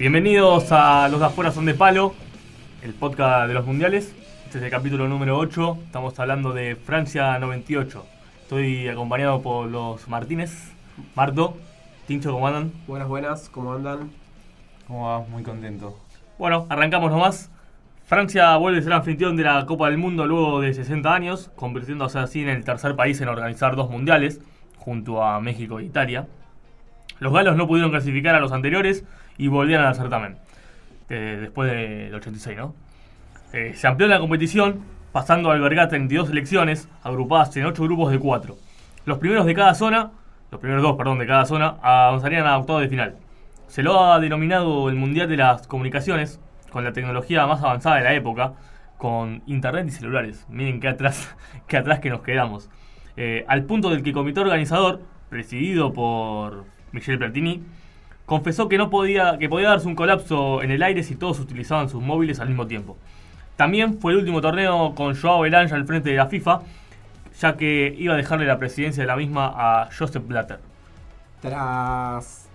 Bienvenidos 0.00 0.72
a 0.72 1.10
Los 1.10 1.20
de 1.20 1.26
afuera 1.26 1.52
son 1.52 1.66
de 1.66 1.74
palo, 1.74 2.14
el 2.80 2.94
podcast 2.94 3.48
de 3.48 3.52
los 3.52 3.66
mundiales. 3.66 4.16
Este 4.46 4.56
es 4.56 4.64
el 4.64 4.70
capítulo 4.70 5.06
número 5.08 5.36
8. 5.36 5.76
Estamos 5.84 6.18
hablando 6.18 6.54
de 6.54 6.74
Francia 6.74 7.38
98. 7.38 8.06
Estoy 8.40 8.88
acompañado 8.88 9.42
por 9.42 9.68
los 9.68 10.08
Martínez. 10.08 10.72
Marto, 11.14 11.58
Tincho, 12.06 12.32
¿cómo 12.32 12.46
andan? 12.46 12.72
Buenas, 12.86 13.08
buenas, 13.08 13.50
¿cómo 13.50 13.74
andan? 13.74 14.10
¿Cómo 14.86 15.06
va? 15.06 15.20
Muy 15.20 15.42
contento. 15.42 15.98
Bueno, 16.38 16.66
arrancamos 16.70 17.10
nomás. 17.10 17.50
Francia 18.06 18.56
vuelve 18.56 18.78
a 18.78 18.82
ser 18.82 18.94
anfitrión 18.94 19.36
de 19.36 19.42
la 19.42 19.66
Copa 19.66 19.90
del 19.90 19.98
Mundo 19.98 20.24
luego 20.26 20.62
de 20.62 20.72
60 20.72 21.12
años, 21.12 21.50
convirtiéndose 21.56 22.18
así 22.18 22.40
en 22.40 22.48
el 22.48 22.64
tercer 22.64 22.96
país 22.96 23.20
en 23.20 23.28
organizar 23.28 23.76
dos 23.76 23.90
mundiales, 23.90 24.40
junto 24.78 25.22
a 25.22 25.38
México 25.42 25.78
e 25.78 25.84
Italia. 25.84 26.26
Los 27.18 27.34
galos 27.34 27.54
no 27.54 27.66
pudieron 27.66 27.90
clasificar 27.90 28.34
a 28.34 28.40
los 28.40 28.50
anteriores 28.50 29.04
y 29.40 29.48
volvieron 29.48 29.86
al 29.86 29.94
certamen, 29.94 30.36
eh, 31.08 31.38
después 31.40 31.70
del 31.70 32.14
86, 32.14 32.58
¿no? 32.58 32.74
Eh, 33.54 33.72
se 33.74 33.86
amplió 33.86 34.06
la 34.06 34.20
competición, 34.20 34.82
pasando 35.12 35.50
a 35.50 35.54
albergar 35.54 35.88
32 35.88 36.28
selecciones, 36.28 36.88
agrupadas 37.02 37.56
en 37.56 37.64
8 37.64 37.82
grupos 37.84 38.12
de 38.12 38.18
4. 38.18 38.54
Los 39.06 39.16
primeros 39.16 39.46
de 39.46 39.54
cada 39.54 39.74
zona, 39.74 40.10
los 40.50 40.60
primeros 40.60 40.82
dos, 40.82 40.96
perdón, 40.96 41.18
de 41.18 41.26
cada 41.26 41.46
zona, 41.46 41.76
avanzarían 41.80 42.46
a 42.46 42.58
octavos 42.58 42.82
de 42.82 42.90
final. 42.90 43.16
Se 43.66 43.82
lo 43.82 44.04
ha 44.04 44.20
denominado 44.20 44.90
el 44.90 44.96
Mundial 44.96 45.26
de 45.26 45.38
las 45.38 45.66
Comunicaciones, 45.66 46.38
con 46.70 46.84
la 46.84 46.92
tecnología 46.92 47.46
más 47.46 47.62
avanzada 47.62 47.96
de 47.96 48.04
la 48.04 48.12
época, 48.12 48.52
con 48.98 49.42
internet 49.46 49.86
y 49.88 49.92
celulares. 49.92 50.44
Miren 50.50 50.80
qué 50.80 50.88
atrás, 50.88 51.34
qué 51.66 51.78
atrás 51.78 52.00
que 52.00 52.10
nos 52.10 52.20
quedamos. 52.20 52.68
Eh, 53.16 53.46
al 53.48 53.64
punto 53.64 53.88
del 53.88 54.02
que 54.02 54.10
el 54.10 54.14
comité 54.14 54.40
organizador, 54.40 55.00
presidido 55.30 55.94
por 55.94 56.66
Michel 56.92 57.18
Platini, 57.18 57.64
confesó 58.30 58.68
que 58.68 58.78
no 58.78 58.90
podía, 58.90 59.38
que 59.38 59.48
podía 59.48 59.70
darse 59.70 59.88
un 59.88 59.96
colapso 59.96 60.62
en 60.62 60.70
el 60.70 60.84
aire 60.84 61.02
si 61.02 61.16
todos 61.16 61.40
utilizaban 61.40 61.88
sus 61.88 62.00
móviles 62.00 62.38
al 62.38 62.46
mismo 62.46 62.64
tiempo. 62.64 62.96
También 63.56 63.98
fue 63.98 64.12
el 64.12 64.18
último 64.18 64.40
torneo 64.40 64.94
con 64.94 65.16
Joao 65.16 65.40
Belange 65.40 65.74
al 65.74 65.84
frente 65.84 66.10
de 66.10 66.16
la 66.16 66.26
FIFA, 66.26 66.60
ya 67.40 67.56
que 67.56 67.92
iba 67.98 68.14
a 68.14 68.16
dejarle 68.16 68.46
la 68.46 68.56
presidencia 68.56 69.02
de 69.02 69.08
la 69.08 69.16
misma 69.16 69.52
a 69.52 69.88
Joseph 69.90 70.24
Blatter. 70.28 70.60
Tras 71.42 72.46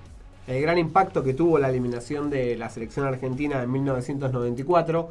el 0.48 0.62
gran 0.62 0.78
impacto 0.78 1.26
que 1.26 1.34
tuvo 1.34 1.60
la 1.60 1.68
eliminación 1.68 2.30
de 2.30 2.56
la 2.56 2.70
selección 2.70 3.06
argentina 3.06 3.62
en 3.62 3.70
1994, 3.70 5.10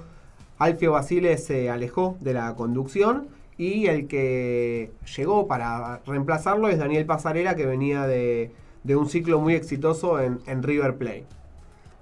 Alfio 0.61 0.93
Basile 0.93 1.37
se 1.37 1.69
alejó 1.69 2.17
de 2.21 2.33
la 2.33 2.55
conducción 2.55 3.29
y 3.59 3.89
el 3.89 4.09
que 4.09 4.93
llegó 5.15 5.47
para 5.47 6.01
reemplazarlo 6.07 6.71
es 6.71 6.79
Daniel 6.79 7.05
Pasarela, 7.05 7.55
que 7.55 7.67
venía 7.67 8.07
de, 8.07 8.51
un 8.85 9.09
ciclo 9.09 9.41
muy 9.41 9.55
exitoso 9.55 10.21
en, 10.21 10.41
en 10.47 10.63
River 10.63 10.97
Plate. 10.97 11.25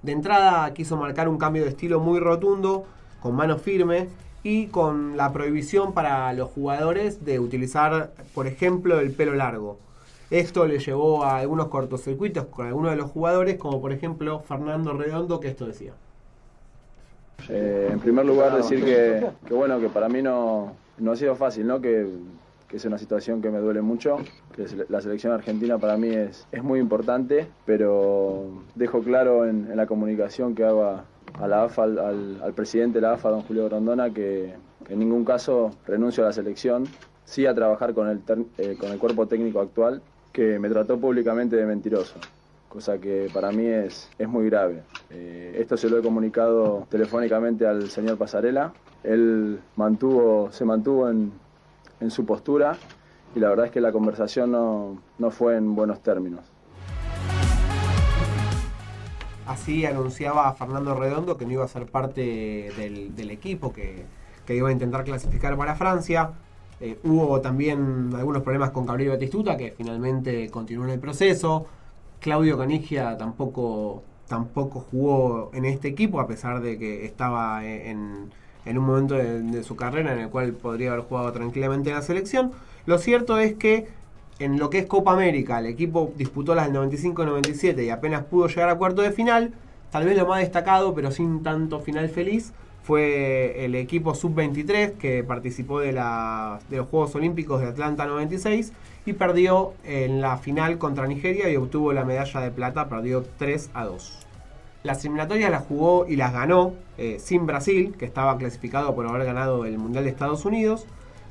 De 0.02 0.12
entrada 0.12 0.74
quiso 0.74 0.96
marcar 0.96 1.28
un 1.28 1.38
cambio 1.38 1.62
de 1.62 1.68
estilo 1.68 2.00
muy 2.00 2.18
rotundo, 2.18 2.84
con 3.20 3.36
mano 3.36 3.56
firme 3.56 4.08
y 4.42 4.66
con 4.66 5.16
la 5.16 5.32
prohibición 5.32 5.92
para 5.92 6.32
los 6.32 6.50
jugadores 6.50 7.24
de 7.24 7.38
utilizar, 7.38 8.10
por 8.34 8.48
ejemplo, 8.48 8.98
el 8.98 9.12
pelo 9.12 9.34
largo. 9.34 9.78
Esto 10.30 10.66
le 10.66 10.78
llevó 10.78 11.24
a 11.24 11.38
algunos 11.38 11.68
cortocircuitos 11.68 12.46
con 12.46 12.66
algunos 12.66 12.90
de 12.90 12.96
los 12.96 13.10
jugadores, 13.10 13.58
como 13.58 13.80
por 13.80 13.92
ejemplo 13.92 14.40
Fernando 14.40 14.92
Redondo, 14.94 15.38
que 15.38 15.48
esto 15.48 15.66
decía. 15.66 15.92
Eh, 17.48 17.90
en 17.92 18.00
primer 18.00 18.24
lugar 18.24 18.56
decir 18.56 18.84
que, 18.84 19.30
bueno, 19.50 19.78
que 19.78 19.88
para 19.88 20.08
mí 20.08 20.22
no, 20.22 20.72
no 20.98 21.12
ha 21.12 21.16
sido 21.16 21.36
fácil, 21.36 21.66
¿no? 21.66 21.80
Que, 21.80 22.06
es 22.76 22.84
una 22.84 22.98
situación 22.98 23.42
que 23.42 23.50
me 23.50 23.58
duele 23.58 23.82
mucho, 23.82 24.18
que 24.54 24.66
la 24.88 25.00
selección 25.00 25.32
argentina 25.32 25.78
para 25.78 25.96
mí 25.96 26.08
es, 26.08 26.46
es 26.52 26.62
muy 26.62 26.80
importante, 26.80 27.46
pero 27.66 28.46
dejo 28.74 29.00
claro 29.00 29.46
en, 29.46 29.76
la 29.76 29.86
comunicación 29.86 30.54
que 30.54 30.64
hago 30.64 30.84
a, 30.84 31.04
la 31.46 31.64
AFA, 31.64 31.84
al, 31.84 32.52
presidente 32.54 32.98
de 32.98 33.02
la 33.02 33.12
AFA, 33.14 33.30
don 33.30 33.42
Julio 33.42 33.66
Grondona, 33.66 34.12
que, 34.12 34.54
en 34.88 34.98
ningún 34.98 35.24
caso 35.24 35.70
renuncio 35.86 36.24
a 36.24 36.28
la 36.28 36.32
selección, 36.32 36.84
sí 37.24 37.46
a 37.46 37.54
trabajar 37.54 37.94
con 37.94 38.08
el, 38.08 38.20
eh, 38.58 38.76
con 38.78 38.90
el 38.90 38.98
cuerpo 38.98 39.26
técnico 39.26 39.60
actual, 39.60 40.02
que 40.32 40.58
me 40.58 40.68
trató 40.68 40.98
públicamente 40.98 41.56
de 41.56 41.66
mentiroso, 41.66 42.18
cosa 42.68 42.98
que 42.98 43.28
para 43.32 43.52
mí 43.52 43.66
es, 43.66 44.10
es 44.18 44.28
muy 44.28 44.46
grave. 44.46 44.82
Eh, 45.10 45.56
esto 45.58 45.76
se 45.76 45.90
lo 45.90 45.98
he 45.98 46.02
comunicado 46.02 46.86
telefónicamente 46.90 47.66
al 47.66 47.90
señor 47.90 48.16
Pasarela, 48.16 48.72
él 49.04 49.60
mantuvo, 49.76 50.50
se 50.52 50.64
mantuvo 50.64 51.08
en, 51.10 51.32
en 52.02 52.10
su 52.10 52.26
postura 52.26 52.76
y 53.34 53.40
la 53.40 53.48
verdad 53.48 53.66
es 53.66 53.72
que 53.72 53.80
la 53.80 53.92
conversación 53.92 54.52
no, 54.52 54.98
no 55.18 55.30
fue 55.30 55.56
en 55.56 55.74
buenos 55.74 56.02
términos. 56.02 56.52
Así 59.46 59.84
anunciaba 59.84 60.52
Fernando 60.54 60.94
Redondo 60.94 61.36
que 61.36 61.44
no 61.46 61.52
iba 61.52 61.64
a 61.64 61.68
ser 61.68 61.86
parte 61.86 62.70
del, 62.76 63.30
equipo 63.30 63.72
que, 63.72 64.06
iba 64.48 64.68
a 64.68 64.72
intentar 64.72 65.04
clasificar 65.04 65.56
para 65.56 65.74
Francia. 65.74 66.32
Eh, 66.80 66.98
hubo 67.04 67.40
también 67.40 68.10
algunos 68.14 68.42
problemas 68.42 68.70
con 68.70 68.86
Gabriel 68.86 69.10
Batistuta, 69.10 69.56
que 69.56 69.72
finalmente 69.72 70.48
continuó 70.50 70.84
en 70.84 70.90
el 70.90 71.00
proceso. 71.00 71.66
Claudio 72.20 72.56
Canigia 72.56 73.16
tampoco, 73.16 74.02
tampoco 74.28 74.80
jugó 74.90 75.50
en 75.54 75.64
este 75.64 75.88
equipo, 75.88 76.20
a 76.20 76.26
pesar 76.26 76.60
de 76.60 76.78
que 76.78 77.04
estaba 77.04 77.64
en, 77.64 78.30
un 78.66 78.84
momento 78.84 79.14
de, 79.14 79.62
su 79.62 79.76
carrera 79.76 80.12
en 80.12 80.20
el 80.20 80.28
cual 80.28 80.52
podría 80.52 80.92
haber 80.92 81.04
jugado 81.04 81.32
tranquilamente 81.32 81.90
en 81.90 81.96
la 81.96 82.02
selección. 82.02 82.52
Lo 82.86 82.98
cierto 82.98 83.38
es 83.38 83.54
que 83.54 83.88
en 84.38 84.58
lo 84.58 84.70
que 84.70 84.78
es 84.78 84.86
Copa 84.86 85.12
América, 85.12 85.58
el 85.58 85.66
equipo 85.66 86.12
disputó 86.16 86.54
las 86.54 86.72
del 86.72 86.90
95-97 86.90 87.84
y 87.84 87.90
apenas 87.90 88.24
pudo 88.24 88.48
llegar 88.48 88.68
a 88.68 88.76
cuarto 88.76 89.02
de 89.02 89.12
final. 89.12 89.52
Tal 89.90 90.04
vez 90.04 90.16
lo 90.16 90.26
más 90.26 90.40
destacado, 90.40 90.94
pero 90.94 91.10
sin 91.10 91.42
tanto 91.42 91.80
final 91.80 92.08
feliz, 92.08 92.52
fue 92.82 93.64
el 93.64 93.74
equipo 93.74 94.14
sub-23 94.14 94.94
que 94.94 95.22
participó 95.22 95.80
de, 95.80 95.92
de 95.92 96.76
los 96.76 96.88
Juegos 96.88 97.14
Olímpicos 97.14 97.60
de 97.60 97.68
Atlanta 97.68 98.06
96 98.06 98.72
y 99.06 99.12
perdió 99.12 99.74
en 99.84 100.20
la 100.20 100.36
final 100.38 100.78
contra 100.78 101.06
Nigeria 101.06 101.48
y 101.50 101.56
obtuvo 101.56 101.92
la 101.92 102.04
medalla 102.04 102.40
de 102.40 102.50
plata, 102.50 102.88
perdió 102.88 103.24
3 103.38 103.70
a 103.74 103.84
2. 103.84 104.18
Las 104.82 105.04
eliminatorias 105.04 105.50
las 105.50 105.64
jugó 105.64 106.06
y 106.08 106.16
las 106.16 106.32
ganó 106.32 106.72
eh, 107.02 107.18
sin 107.18 107.46
Brasil, 107.46 107.96
que 107.98 108.04
estaba 108.04 108.38
clasificado 108.38 108.94
por 108.94 109.08
haber 109.08 109.24
ganado 109.24 109.64
el 109.64 109.76
Mundial 109.76 110.04
de 110.04 110.10
Estados 110.10 110.44
Unidos 110.44 110.86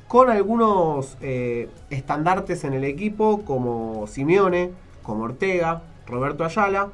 con 0.06 0.28
algunos 0.28 1.16
eh, 1.22 1.70
estandartes 1.88 2.64
en 2.64 2.74
el 2.74 2.84
equipo 2.84 3.40
como 3.46 4.06
Simeone, 4.06 4.72
como 5.02 5.24
Ortega, 5.24 5.82
Roberto 6.06 6.44
Ayala 6.44 6.90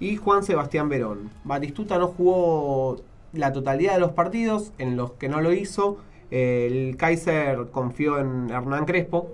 y 0.00 0.16
Juan 0.16 0.42
Sebastián 0.42 0.88
Verón. 0.88 1.30
Batistuta 1.44 1.96
no 1.96 2.08
jugó 2.08 2.96
la 3.32 3.52
totalidad 3.52 3.94
de 3.94 4.00
los 4.00 4.10
partidos, 4.10 4.72
en 4.78 4.96
los 4.96 5.12
que 5.12 5.28
no 5.28 5.40
lo 5.40 5.52
hizo, 5.52 5.98
el 6.32 6.96
Kaiser 6.96 7.68
confió 7.70 8.18
en 8.18 8.50
Hernán 8.50 8.84
Crespo, 8.84 9.30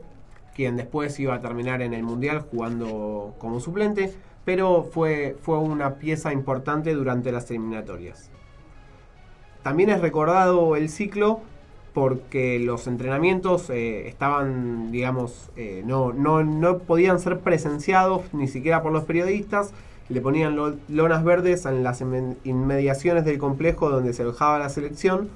quien 0.55 0.77
después 0.77 1.19
iba 1.19 1.35
a 1.35 1.41
terminar 1.41 1.81
en 1.81 1.95
el 1.95 2.03
Mundial 2.03 2.41
jugando 2.51 3.35
como 3.39 3.61
suplente, 3.61 4.13
pero 4.45 4.83
fue, 4.85 5.39
fue 5.41 5.57
una 5.59 5.95
pieza 5.95 6.35
importante 6.35 6.93
durante 6.93 7.33
las 7.33 7.51
eliminatorias. 7.51 8.31
También 9.65 9.89
es 9.89 10.03
recordado 10.03 10.77
el 10.77 10.91
ciclo 10.91 11.41
porque 11.95 12.59
los 12.59 12.87
entrenamientos 12.87 13.71
eh, 13.71 14.09
estaban, 14.09 14.93
digamos, 14.93 15.51
eh, 15.57 15.83
no, 15.87 16.13
no, 16.13 16.45
no, 16.45 16.81
podían 16.81 17.19
ser 17.19 17.41
presenciados 17.41 18.23
ni 18.35 18.47
siquiera 18.47 18.83
por 18.83 18.93
los 18.93 19.05
periodistas. 19.05 19.73
Le 20.11 20.21
ponían 20.21 20.55
lonas 20.89 21.25
verdes 21.25 21.65
en 21.65 21.83
las 21.83 22.03
inmediaciones 22.03 23.25
del 23.25 23.39
complejo 23.39 23.89
donde 23.89 24.13
se 24.13 24.21
alojaba 24.21 24.59
la 24.59 24.69
selección 24.69 25.31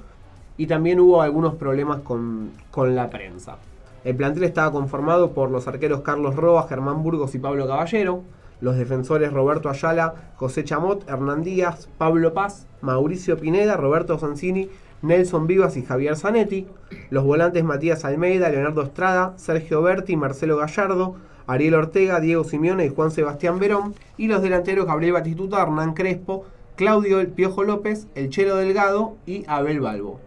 y 0.57 0.67
también 0.67 0.99
hubo 0.99 1.23
algunos 1.23 1.55
problemas 1.55 2.01
con, 2.01 2.51
con 2.69 2.95
la 2.95 3.09
prensa. 3.09 3.57
El 4.03 4.15
plantel 4.15 4.43
estaba 4.43 4.71
conformado 4.71 5.31
por 5.31 5.49
los 5.49 5.67
arqueros 5.67 6.01
Carlos 6.01 6.35
Roa, 6.35 6.67
Germán 6.67 7.01
Burgos 7.01 7.33
y 7.33 7.39
Pablo 7.39 7.65
Caballero, 7.65 8.21
los 8.61 8.77
defensores 8.77 9.31
Roberto 9.31 9.69
Ayala, 9.69 10.33
José 10.35 10.63
Chamot, 10.63 11.07
Hernán 11.09 11.43
Díaz, 11.43 11.89
Pablo 11.97 12.33
Paz, 12.33 12.67
Mauricio 12.81 13.37
Pineda, 13.37 13.77
Roberto 13.77 14.17
Sanzini 14.19 14.69
Nelson 15.01 15.47
Vivas 15.47 15.77
y 15.77 15.83
Javier 15.83 16.15
Zanetti, 16.15 16.67
los 17.09 17.23
volantes 17.23 17.63
Matías 17.63 18.03
Almeida, 18.03 18.49
Leonardo 18.49 18.81
Estrada, 18.81 19.33
Sergio 19.37 19.81
Berti, 19.81 20.15
Marcelo 20.15 20.57
Gallardo, 20.57 21.15
Ariel 21.47 21.75
Ortega, 21.75 22.19
Diego 22.19 22.43
Simeone 22.43 22.85
y 22.85 22.89
Juan 22.89 23.11
Sebastián 23.11 23.59
Verón, 23.59 23.95
y 24.17 24.27
los 24.27 24.41
delanteros 24.41 24.85
Gabriel 24.85 25.13
Batistuta, 25.13 25.61
Hernán 25.61 25.93
Crespo, 25.93 26.45
Claudio 26.75 27.19
El 27.19 27.27
Piojo 27.29 27.63
López, 27.63 28.07
El 28.15 28.29
Chelo 28.29 28.57
Delgado 28.57 29.15
y 29.25 29.45
Abel 29.47 29.79
Balbo. 29.79 30.19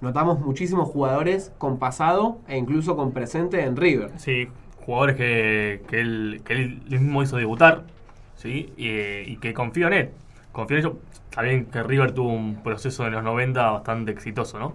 Notamos 0.00 0.40
muchísimos 0.40 0.88
jugadores 0.88 1.52
con 1.58 1.78
pasado 1.78 2.38
e 2.48 2.56
incluso 2.56 2.96
con 2.96 3.12
presente 3.12 3.62
en 3.62 3.76
River. 3.76 4.12
Sí, 4.18 4.48
jugadores 4.86 5.16
que, 5.16 5.82
él, 5.90 6.80
mismo 6.88 7.20
hizo 7.20 7.36
debutar 7.36 7.82
¿sí? 8.36 8.72
y, 8.76 9.36
que 9.38 9.52
confío 9.52 9.88
en 9.88 9.92
él. 9.92 10.10
Confío 10.52 10.78
en 10.78 10.84
ello. 10.84 10.98
Está 11.28 11.42
bien 11.42 11.66
que 11.66 11.82
River 11.82 12.12
tuvo 12.12 12.32
un 12.32 12.62
proceso 12.62 13.04
en 13.04 13.12
los 13.12 13.24
90 13.24 13.70
bastante 13.70 14.12
exitoso, 14.12 14.58
¿no? 14.60 14.74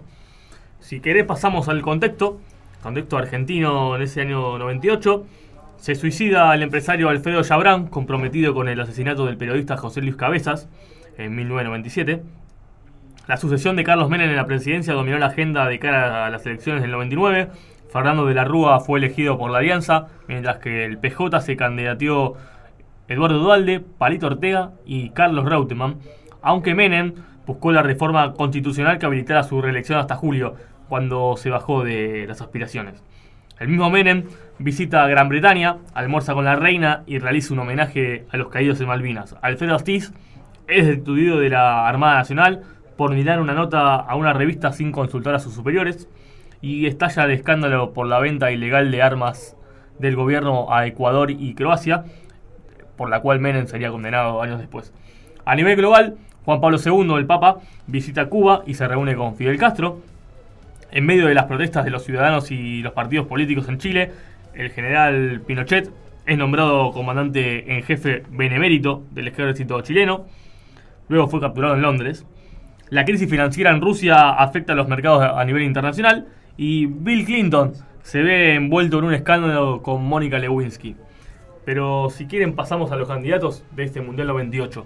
Si 0.80 1.00
querés 1.00 1.24
pasamos 1.24 1.68
al 1.68 1.80
contexto, 1.80 2.40
contexto 2.82 3.16
argentino 3.16 3.96
en 3.96 4.02
ese 4.02 4.20
año 4.20 4.58
98. 4.58 5.24
Se 5.78 5.94
suicida 5.94 6.54
el 6.54 6.62
empresario 6.62 7.08
Alfredo 7.08 7.42
Chabrán, 7.42 7.86
comprometido 7.86 8.54
con 8.54 8.68
el 8.68 8.78
asesinato 8.80 9.24
del 9.24 9.38
periodista 9.38 9.76
José 9.76 10.02
Luis 10.02 10.16
Cabezas 10.16 10.68
en 11.16 11.34
1997. 11.34 12.22
La 13.28 13.36
sucesión 13.38 13.76
de 13.76 13.84
Carlos 13.84 14.10
Menem 14.10 14.28
en 14.28 14.36
la 14.36 14.46
presidencia 14.46 14.92
dominó 14.92 15.18
la 15.18 15.26
agenda 15.26 15.66
de 15.66 15.78
cara 15.78 16.26
a 16.26 16.30
las 16.30 16.44
elecciones 16.44 16.82
del 16.82 16.90
99. 16.90 17.48
Fernando 17.92 18.24
de 18.24 18.32
la 18.32 18.44
Rúa 18.44 18.80
fue 18.80 18.98
elegido 18.98 19.36
por 19.36 19.50
la 19.50 19.58
Alianza, 19.58 20.06
mientras 20.26 20.56
que 20.58 20.86
el 20.86 20.96
PJ 20.96 21.42
se 21.42 21.56
candidateó 21.56 22.36
Eduardo 23.06 23.38
Dualde, 23.38 23.80
Palito 23.80 24.28
Ortega 24.28 24.70
y 24.86 25.10
Carlos 25.10 25.44
Reutemann, 25.44 25.98
aunque 26.40 26.74
Menem 26.74 27.12
buscó 27.46 27.70
la 27.70 27.82
reforma 27.82 28.32
constitucional 28.32 28.98
que 28.98 29.04
habilitara 29.04 29.42
su 29.42 29.60
reelección 29.60 29.98
hasta 29.98 30.16
julio, 30.16 30.54
cuando 30.88 31.36
se 31.36 31.50
bajó 31.50 31.84
de 31.84 32.24
las 32.26 32.40
aspiraciones. 32.40 33.02
El 33.60 33.68
mismo 33.68 33.90
Menem 33.90 34.24
visita 34.58 35.06
Gran 35.06 35.28
Bretaña, 35.28 35.76
almuerza 35.92 36.32
con 36.32 36.46
la 36.46 36.56
reina 36.56 37.02
y 37.06 37.18
realiza 37.18 37.52
un 37.52 37.60
homenaje 37.60 38.24
a 38.30 38.38
los 38.38 38.48
caídos 38.48 38.80
en 38.80 38.88
Malvinas. 38.88 39.36
Alfredo 39.42 39.74
Astiz 39.74 40.14
es 40.66 40.86
destituido 40.86 41.38
de 41.38 41.50
la 41.50 41.86
Armada 41.86 42.14
Nacional 42.14 42.62
por 42.96 43.14
mirar 43.14 43.38
una 43.38 43.52
nota 43.52 43.96
a 43.96 44.16
una 44.16 44.32
revista 44.32 44.72
sin 44.72 44.92
consultar 44.92 45.34
a 45.34 45.38
sus 45.40 45.52
superiores 45.52 46.08
y 46.62 46.86
estalla 46.86 47.24
el 47.24 47.32
escándalo 47.32 47.92
por 47.92 48.06
la 48.06 48.18
venta 48.20 48.50
ilegal 48.50 48.90
de 48.90 49.02
armas 49.02 49.56
del 49.98 50.16
gobierno 50.16 50.72
a 50.72 50.86
Ecuador 50.86 51.30
y 51.30 51.54
Croacia, 51.54 52.04
por 52.96 53.10
la 53.10 53.20
cual 53.20 53.40
Menem 53.40 53.66
sería 53.66 53.90
condenado 53.90 54.40
años 54.40 54.58
después. 54.58 54.94
A 55.44 55.54
nivel 55.54 55.76
global, 55.76 56.16
Juan 56.44 56.60
Pablo 56.60 56.78
II, 56.82 57.16
el 57.18 57.26
Papa, 57.26 57.58
visita 57.86 58.26
Cuba 58.26 58.62
y 58.66 58.74
se 58.74 58.88
reúne 58.88 59.14
con 59.14 59.36
Fidel 59.36 59.58
Castro, 59.58 60.00
en 60.92 61.06
medio 61.06 61.26
de 61.26 61.34
las 61.34 61.46
protestas 61.46 61.84
de 61.84 61.90
los 61.90 62.04
ciudadanos 62.04 62.50
y 62.50 62.82
los 62.82 62.92
partidos 62.92 63.26
políticos 63.26 63.66
en 63.68 63.78
Chile, 63.78 64.12
el 64.54 64.70
general 64.70 65.40
Pinochet 65.46 65.90
es 66.26 66.38
nombrado 66.38 66.92
comandante 66.92 67.74
en 67.74 67.82
jefe 67.82 68.22
benemérito 68.30 69.02
del 69.10 69.28
ejército 69.28 69.80
chileno. 69.80 70.26
Luego 71.08 71.28
fue 71.28 71.40
capturado 71.40 71.74
en 71.74 71.82
Londres. 71.82 72.26
La 72.90 73.06
crisis 73.06 73.28
financiera 73.28 73.70
en 73.70 73.80
Rusia 73.80 74.32
afecta 74.32 74.74
a 74.74 74.76
los 74.76 74.86
mercados 74.86 75.22
a 75.34 75.42
nivel 75.46 75.62
internacional. 75.62 76.26
Y 76.56 76.86
Bill 76.86 77.24
Clinton 77.24 77.72
se 78.02 78.22
ve 78.22 78.54
envuelto 78.54 78.98
en 78.98 79.04
un 79.04 79.14
escándalo 79.14 79.82
con 79.82 80.04
Mónica 80.04 80.38
Lewinsky. 80.38 80.96
Pero 81.64 82.10
si 82.10 82.26
quieren 82.26 82.54
pasamos 82.54 82.90
a 82.92 82.96
los 82.96 83.08
candidatos 83.08 83.64
de 83.74 83.84
este 83.84 84.00
Mundial 84.00 84.28
98. 84.28 84.84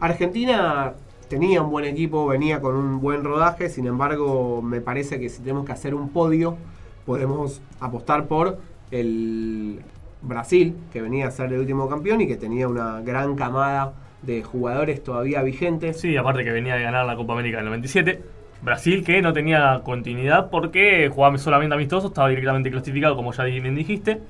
Argentina 0.00 0.94
tenía 1.28 1.62
un 1.62 1.70
buen 1.70 1.84
equipo, 1.84 2.26
venía 2.26 2.60
con 2.60 2.76
un 2.76 3.00
buen 3.00 3.24
rodaje, 3.24 3.68
sin 3.68 3.86
embargo 3.86 4.62
me 4.62 4.80
parece 4.80 5.18
que 5.18 5.28
si 5.28 5.42
tenemos 5.42 5.66
que 5.66 5.72
hacer 5.72 5.94
un 5.94 6.10
podio, 6.10 6.56
podemos 7.04 7.60
apostar 7.80 8.26
por 8.26 8.58
el 8.90 9.80
Brasil, 10.22 10.76
que 10.92 11.02
venía 11.02 11.26
a 11.26 11.30
ser 11.30 11.52
el 11.52 11.60
último 11.60 11.88
campeón 11.88 12.20
y 12.20 12.26
que 12.26 12.36
tenía 12.36 12.68
una 12.68 13.00
gran 13.00 13.34
camada 13.34 13.94
de 14.22 14.42
jugadores 14.42 15.02
todavía 15.02 15.42
vigentes. 15.42 16.00
Sí, 16.00 16.16
aparte 16.16 16.44
que 16.44 16.50
venía 16.50 16.74
de 16.74 16.82
ganar 16.82 17.06
la 17.06 17.16
Copa 17.16 17.34
América 17.34 17.58
del 17.58 17.66
97. 17.66 18.37
Brasil 18.62 19.04
que 19.04 19.22
no 19.22 19.32
tenía 19.32 19.82
continuidad 19.84 20.50
porque 20.50 21.10
jugaba 21.12 21.38
solamente 21.38 21.74
amistoso, 21.74 22.08
estaba 22.08 22.28
directamente 22.28 22.70
clasificado, 22.70 23.16
como 23.16 23.32
ya 23.32 23.44
bien 23.44 23.74
dijiste. 23.74 24.20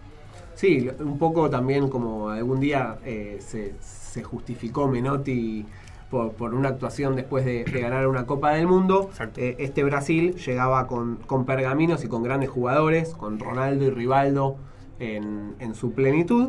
Sí, 0.54 0.90
un 1.00 1.18
poco 1.18 1.48
también 1.48 1.88
como 1.88 2.30
algún 2.30 2.60
día 2.60 2.96
eh, 3.04 3.38
se, 3.40 3.74
se 3.80 4.22
justificó 4.22 4.88
Menotti 4.88 5.64
por, 6.10 6.54
una 6.54 6.70
actuación 6.70 7.16
después 7.16 7.44
de, 7.44 7.64
ganar 7.64 8.06
una 8.08 8.26
Copa 8.26 8.52
del 8.54 8.66
Mundo. 8.66 9.10
Eh, 9.36 9.56
este 9.58 9.84
Brasil 9.84 10.34
llegaba 10.34 10.86
con, 10.86 11.16
con, 11.26 11.44
pergaminos 11.44 12.04
y 12.04 12.08
con 12.08 12.22
grandes 12.22 12.50
jugadores, 12.50 13.10
con 13.14 13.38
Ronaldo 13.38 13.84
y 13.84 13.90
Rivaldo 13.90 14.56
en, 14.98 15.54
en 15.60 15.74
su 15.74 15.92
plenitud. 15.92 16.48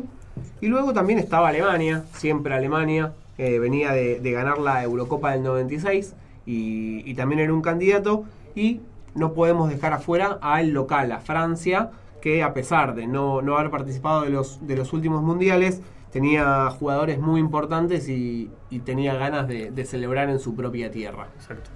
Y 0.60 0.68
luego 0.68 0.92
también 0.92 1.18
estaba 1.18 1.48
Alemania, 1.48 2.04
siempre 2.12 2.54
Alemania, 2.54 3.12
eh, 3.38 3.58
venía 3.58 3.92
de, 3.92 4.18
ganar 4.32 4.58
la 4.58 4.82
Eurocopa 4.82 5.32
del 5.32 5.42
96 5.42 6.14
y, 6.46 7.08
y 7.10 7.14
también 7.14 7.40
era 7.40 7.52
un 7.52 7.62
candidato. 7.62 8.24
Y 8.54 8.80
no 9.14 9.32
podemos 9.32 9.68
dejar 9.68 9.92
afuera 9.92 10.38
al 10.40 10.70
local, 10.70 11.12
a 11.12 11.18
Francia, 11.20 11.90
que 12.20 12.42
a 12.42 12.52
pesar 12.52 12.94
de 12.94 13.06
no, 13.06 13.42
no 13.42 13.56
haber 13.56 13.70
participado 13.70 14.22
de 14.22 14.30
los, 14.30 14.66
de 14.66 14.76
los 14.76 14.92
últimos 14.92 15.22
mundiales, 15.22 15.80
tenía 16.12 16.70
jugadores 16.70 17.18
muy 17.18 17.40
importantes 17.40 18.08
y, 18.08 18.50
tenía 18.84 19.14
ganas 19.14 19.48
de, 19.48 19.84
celebrar 19.84 20.28
en 20.30 20.38
su 20.38 20.54
propia 20.54 20.90
tierra. 20.90 21.28
Exacto. 21.36 21.70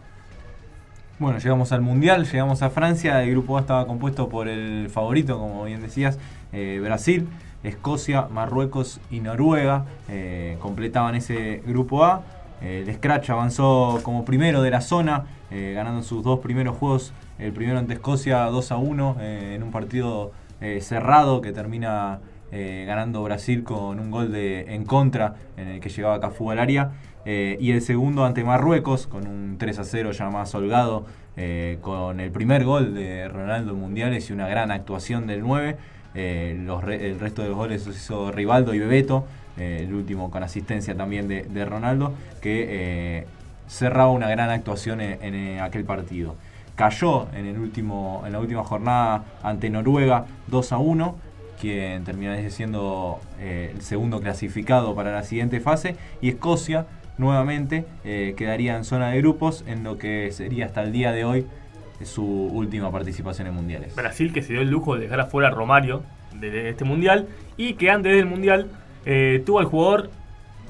Bueno, 1.19 1.38
llegamos 1.38 1.70
al 1.70 1.81
Mundial, 1.81 2.26
llegamos 2.26 2.62
a 2.62 2.70
Francia, 2.70 3.22
el 3.22 3.31
grupo 3.31 3.56
A 3.56 3.61
estaba 3.61 3.87
compuesto 3.87 4.28
por 4.28 4.49
el 4.49 4.90
favorito, 4.90 5.38
como 5.38 5.64
bien 5.64 5.81
decías, 5.81 6.19
eh, 6.52 6.81
Brasil, 6.82 7.28
Escocia, 7.62 8.26
Marruecos 8.31 9.00
y 9.11 9.20
Noruega, 9.20 9.87
eh, 10.08 10.58
completaban 10.61 11.14
ese 11.14 11.62
grupo 11.66 12.05
A. 12.05 12.22
el 12.60 12.92
Scratch 12.94 13.30
avanzó 13.30 14.00
como 14.02 14.24
primero 14.24 14.62
de 14.62 14.70
la 14.70 14.80
zona, 14.80 15.24
eh, 15.50 15.72
ganando 15.74 16.02
sus 16.02 16.22
dos 16.22 16.40
primeros 16.40 16.76
juegos, 16.76 17.12
el 17.38 17.52
primero 17.52 17.78
ante 17.78 17.94
Escocia 17.94 18.44
2 18.44 18.72
a 18.72 18.76
1, 18.76 19.16
en 19.20 19.62
un 19.62 19.70
partido 19.70 20.32
cerrado 20.80 21.42
que 21.42 21.52
termina 21.52 22.20
eh, 22.56 22.84
ganando 22.86 23.20
Brasil 23.24 23.64
con 23.64 23.98
un 23.98 24.12
gol 24.12 24.30
de, 24.30 24.74
en 24.74 24.84
contra 24.84 25.34
en 25.56 25.66
el 25.66 25.80
que 25.80 25.88
llegaba 25.88 26.20
Cafú 26.20 26.52
al 26.52 26.60
área. 26.60 26.92
Eh, 27.24 27.56
y 27.58 27.72
el 27.72 27.82
segundo 27.82 28.24
ante 28.24 28.44
Marruecos 28.44 29.08
con 29.08 29.26
un 29.26 29.56
3 29.58 29.80
a 29.80 29.84
0 29.84 30.12
ya 30.12 30.30
más 30.30 30.54
holgado, 30.54 31.04
eh, 31.36 31.78
con 31.80 32.20
el 32.20 32.30
primer 32.30 32.64
gol 32.64 32.94
de 32.94 33.26
Ronaldo 33.26 33.74
Mundiales 33.74 34.30
y 34.30 34.32
una 34.32 34.46
gran 34.46 34.70
actuación 34.70 35.26
del 35.26 35.40
9. 35.40 35.76
el 36.14 37.18
resto 37.18 37.42
de 37.42 37.48
los 37.48 37.56
goles 37.56 37.84
los 37.88 37.96
hizo 37.96 38.30
Rivaldo 38.30 38.72
y 38.72 38.78
Bebeto, 38.78 39.26
el 39.56 39.92
último 39.94 40.30
con 40.30 40.42
asistencia 40.42 40.96
también 40.96 41.28
de, 41.28 41.64
Ronaldo, 41.64 42.12
que 42.40 43.26
cerraba 43.68 44.10
una 44.10 44.28
gran 44.28 44.50
actuación 44.50 45.00
en, 45.00 45.34
en, 45.34 45.60
aquel 45.60 45.84
partido. 45.84 46.36
Cayó 46.74 47.28
en, 47.34 47.46
el 47.46 47.58
último, 47.58 48.22
en 48.26 48.32
la 48.32 48.40
última 48.40 48.64
jornada 48.64 49.24
ante 49.42 49.70
Noruega 49.70 50.26
2 50.48 50.72
a 50.72 50.78
1 50.78 51.16
quien 51.60 52.04
terminaría 52.04 52.50
siendo 52.50 53.20
eh, 53.40 53.72
el 53.74 53.80
segundo 53.80 54.20
clasificado 54.20 54.94
para 54.94 55.12
la 55.12 55.22
siguiente 55.22 55.60
fase, 55.60 55.96
y 56.20 56.28
Escocia 56.28 56.86
nuevamente 57.16 57.86
eh, 58.04 58.34
quedaría 58.36 58.76
en 58.76 58.84
zona 58.84 59.10
de 59.10 59.18
grupos 59.18 59.64
en 59.66 59.84
lo 59.84 59.96
que 59.96 60.30
sería 60.32 60.66
hasta 60.66 60.82
el 60.82 60.92
día 60.92 61.12
de 61.12 61.25
hoy 61.25 61.46
su 62.02 62.25
última 62.25 62.90
participación 62.90 63.46
en 63.46 63.54
mundiales. 63.54 63.94
Brasil 63.94 64.32
que 64.32 64.42
se 64.42 64.52
dio 64.52 64.62
el 64.62 64.68
lujo 64.68 64.96
de 64.96 65.02
dejar 65.02 65.20
afuera 65.20 65.49
a 65.49 65.52
Romario 65.52 66.02
de 66.34 66.68
este 66.68 66.84
mundial 66.84 67.28
y 67.56 67.75
que 67.75 67.90
antes 67.90 68.14
del 68.14 68.26
mundial 68.26 68.68
eh, 69.04 69.42
tuvo 69.44 69.61
al 69.61 69.66
jugador, 69.66 70.11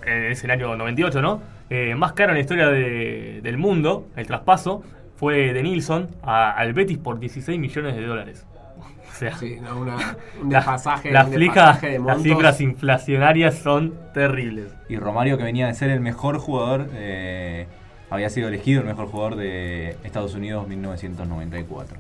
en 0.05 0.33
ese 0.33 0.51
año 0.51 0.77
98, 0.77 1.23
¿no? 1.23 1.55
más 1.97 2.13
caro 2.13 2.31
en 2.31 2.37
la 2.37 2.41
historia 2.41 2.69
del 2.69 3.57
mundo, 3.59 4.07
el 4.15 4.29
traspaso, 4.29 4.85
fue 5.17 5.53
de 5.53 5.63
Nilsson 5.63 6.09
al 6.23 6.73
Betis 6.73 6.99
por 6.99 7.19
16 7.19 7.59
millones 7.59 7.97
de 7.97 8.07
dólares 8.07 8.47
sí, 9.39 9.57
un 10.43 10.49
desfasaje, 10.49 11.13
las 11.13 11.31
cifras 12.23 12.61
inflacionarias 12.61 13.55
son 13.57 13.95
terribles. 14.13 14.73
Y 14.89 14.97
Romario, 14.97 15.39
que 15.39 15.45
venía 15.45 15.67
de 15.67 15.75
ser 15.75 15.91
el 15.91 16.01
mejor 16.01 16.39
jugador, 16.39 16.89
eh, 16.95 17.67
había 18.11 18.31
sido 18.31 18.49
elegido 18.49 18.81
el 18.81 18.87
mejor 18.87 19.09
jugador 19.09 19.37
de 19.37 19.97
Estados 20.05 20.35
Unidos 20.35 20.65
en 20.65 20.71
1994. 20.71 21.97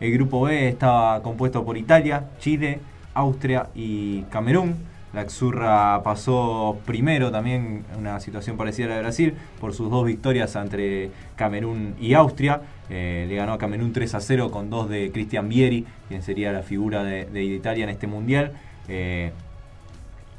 El 0.00 0.12
grupo 0.12 0.42
B 0.42 0.68
estaba 0.68 1.22
compuesto 1.22 1.64
por 1.64 1.76
Italia, 1.76 2.24
Chile, 2.38 2.80
Austria 3.14 3.68
y 3.74 4.22
Camerún. 4.24 4.76
La 5.12 5.28
Xurra 5.28 6.02
pasó 6.02 6.78
primero 6.84 7.30
también 7.30 7.84
una 7.98 8.20
situación 8.20 8.56
parecida 8.56 8.86
a 8.86 8.88
la 8.90 8.94
de 8.96 9.02
Brasil 9.02 9.34
por 9.60 9.72
sus 9.72 9.90
dos 9.90 10.04
victorias 10.04 10.54
entre 10.56 11.10
Camerún 11.36 11.94
y 12.00 12.14
Austria. 12.14 12.60
Eh, 12.90 13.24
le 13.28 13.36
ganó 13.36 13.52
a 13.52 13.58
Camerún 13.58 13.92
3 13.92 14.14
a 14.14 14.20
0 14.20 14.50
con 14.50 14.68
dos 14.68 14.88
de 14.88 15.10
Cristian 15.12 15.48
Vieri, 15.48 15.86
quien 16.08 16.22
sería 16.22 16.52
la 16.52 16.62
figura 16.62 17.02
de, 17.04 17.44
Italia 17.44 17.84
en 17.84 17.90
este 17.90 18.06
mundial. 18.06 18.52
Eh, 18.88 19.32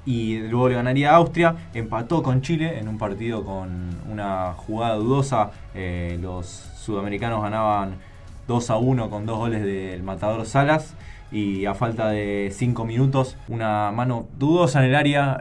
y 0.06 0.38
luego 0.38 0.70
le 0.70 0.76
ganaría 0.76 1.12
a 1.12 1.16
Austria, 1.16 1.56
empató 1.74 2.24
con 2.24 2.42
Chile 2.42 2.80
en 2.80 2.88
un 2.88 2.98
partido 2.98 3.44
con 3.44 3.90
una 4.10 4.54
jugada 4.54 4.96
dudosa. 4.96 5.52
Eh, 5.76 6.18
los 6.22 6.48
sudamericanos 6.48 7.42
ganaban 7.42 7.96
2 8.48 8.70
a 8.70 8.78
1 8.78 9.10
con 9.10 9.26
dos 9.26 9.38
goles 9.38 9.64
del 9.64 10.04
matador 10.04 10.46
Salas. 10.46 10.96
Y 11.32 11.66
a 11.66 11.74
falta 11.74 12.10
de 12.10 12.50
5 12.54 12.86
minutos, 12.86 13.38
una 13.48 13.92
mano 13.92 14.28
dudosa 14.38 14.80
en 14.80 14.90
el 14.90 14.96
área 14.96 15.38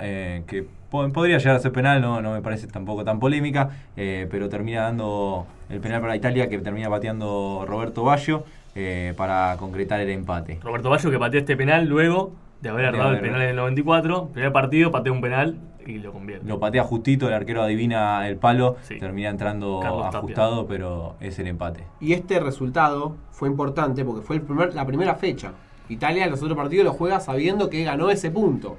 que 0.46 0.66
podría 0.90 1.38
llegar 1.38 1.56
a 1.56 1.58
ser 1.58 1.72
penal, 1.72 2.00
no, 2.00 2.20
no 2.22 2.32
me 2.32 2.42
parece 2.42 2.66
tampoco 2.66 3.04
tan 3.04 3.18
polémica, 3.18 3.70
eh, 3.96 4.26
pero 4.30 4.48
termina 4.48 4.82
dando 4.82 5.46
el 5.68 5.80
penal 5.80 6.00
para 6.00 6.16
Italia 6.16 6.48
que 6.48 6.58
termina 6.58 6.88
pateando 6.88 7.64
Roberto 7.66 8.04
Baggio 8.04 8.44
eh, 8.74 9.14
para 9.16 9.56
concretar 9.58 10.00
el 10.00 10.10
empate. 10.10 10.58
Roberto 10.62 10.90
Baggio 10.90 11.10
que 11.10 11.18
patea 11.18 11.40
este 11.40 11.56
penal 11.56 11.86
luego 11.86 12.32
de 12.60 12.68
haber 12.70 12.86
errado 12.86 13.12
el 13.12 13.20
penal 13.20 13.42
en 13.42 13.50
el 13.50 13.56
94, 13.56 14.28
primer 14.32 14.52
partido 14.52 14.90
patea 14.90 15.12
un 15.12 15.20
penal 15.20 15.58
y 15.84 15.98
lo 15.98 16.12
convierte. 16.12 16.46
Lo 16.48 16.58
patea 16.58 16.82
justito, 16.82 17.28
el 17.28 17.34
arquero 17.34 17.62
adivina 17.62 18.26
el 18.28 18.36
palo, 18.36 18.76
termina 18.88 19.28
entrando 19.28 19.82
ajustado, 19.82 20.66
pero 20.66 21.14
es 21.20 21.38
el 21.38 21.46
empate. 21.46 21.84
Y 22.00 22.12
este 22.12 22.40
resultado 22.40 23.16
fue 23.30 23.48
importante 23.48 24.04
porque 24.04 24.22
fue 24.22 24.36
el 24.36 24.42
primer, 24.42 24.74
la 24.74 24.84
primera 24.84 25.14
fecha 25.14 25.52
Italia 25.88 26.26
los 26.26 26.42
otros 26.42 26.56
partidos 26.56 26.84
los 26.84 26.96
juega 26.96 27.20
sabiendo 27.20 27.70
que 27.70 27.84
ganó 27.84 28.10
ese 28.10 28.30
punto. 28.30 28.76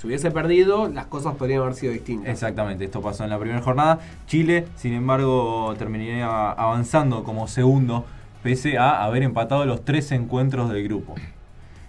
Si 0.00 0.06
hubiese 0.06 0.30
perdido, 0.30 0.88
las 0.88 1.06
cosas 1.06 1.34
podrían 1.34 1.60
haber 1.60 1.74
sido 1.74 1.92
distintas. 1.92 2.30
Exactamente, 2.30 2.86
esto 2.86 3.02
pasó 3.02 3.24
en 3.24 3.28
la 3.28 3.38
primera 3.38 3.60
jornada. 3.60 3.98
Chile, 4.26 4.66
sin 4.74 4.94
embargo, 4.94 5.74
terminaría 5.76 6.52
avanzando 6.52 7.22
como 7.22 7.46
segundo, 7.48 8.06
pese 8.42 8.78
a 8.78 9.04
haber 9.04 9.22
empatado 9.22 9.66
los 9.66 9.84
tres 9.84 10.10
encuentros 10.12 10.70
del 10.70 10.84
grupo. 10.84 11.16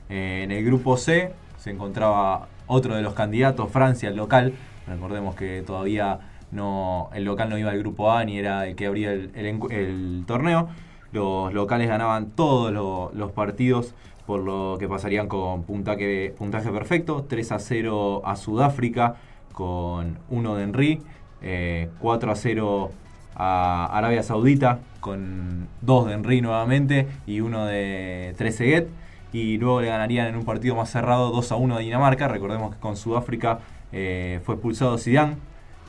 Eh, 0.10 0.42
en 0.44 0.52
el 0.52 0.66
grupo 0.66 0.98
C 0.98 1.32
se 1.58 1.72
encontraba 1.72 2.50
otro 2.68 2.96
de 2.96 3.02
los 3.02 3.14
candidatos, 3.14 3.72
Francia, 3.72 4.10
el 4.10 4.18
local. 4.18 4.56
Recordemos 4.88 5.36
que 5.36 5.64
todavía 5.66 6.20
no, 6.52 7.10
el 7.14 7.24
local 7.24 7.50
no 7.50 7.58
iba 7.58 7.72
al 7.72 7.80
grupo 7.80 8.12
A 8.12 8.26
ni 8.26 8.38
era 8.38 8.68
el 8.68 8.76
que 8.76 8.88
abría 8.88 9.14
el, 9.14 10.24
torneo. 10.28 10.68
Los 11.14 11.54
locales 11.54 11.88
ganaban 11.88 12.32
todos 12.32 12.74
los 13.14 13.32
partidos 13.32 13.94
por 14.32 14.44
lo 14.44 14.78
que 14.80 14.88
pasarían 14.88 15.28
con 15.28 15.64
puntaje, 15.64 16.34
puntaje 16.38 16.72
perfecto, 16.72 17.26
3 17.28 17.52
a 17.52 17.60
0 17.60 18.22
a 18.24 18.38
Sudáfrica 18.38 19.16
con 19.52 20.20
1 20.30 20.56
de 20.56 20.64
Henry, 20.64 21.02
4 21.42 21.42
eh, 21.42 21.90
a 22.32 22.36
0 22.38 22.92
a 23.36 23.86
Arabia 23.92 24.24
Saudita 24.24 24.80
con 25.02 25.68
2 25.82 26.06
de 26.08 26.14
Henry 26.14 26.40
nuevamente 26.40 27.10
y 27.28 27.42
1 27.42 27.66
de 27.66 28.34
Trezeguet. 28.38 28.88
Y 29.34 29.58
luego 29.58 29.82
le 29.82 29.88
ganarían 29.88 30.28
en 30.28 30.38
un 30.38 30.46
partido 30.46 30.78
más 30.78 30.90
cerrado 30.90 31.32
2 31.32 31.52
a 31.52 31.56
1 31.58 31.76
a 31.76 31.80
Dinamarca, 31.80 32.30
recordemos 32.30 32.74
que 32.74 32.80
con 32.80 32.96
Sudáfrica 32.96 33.60
eh, 33.92 34.40
fue 34.46 34.56
expulsado 34.56 34.98
Zidane 34.98 35.36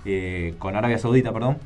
eh, 0.05 0.57
con 0.59 0.75
Arabia 0.75 0.99
Saudita, 0.99 1.33
perdón, 1.33 1.59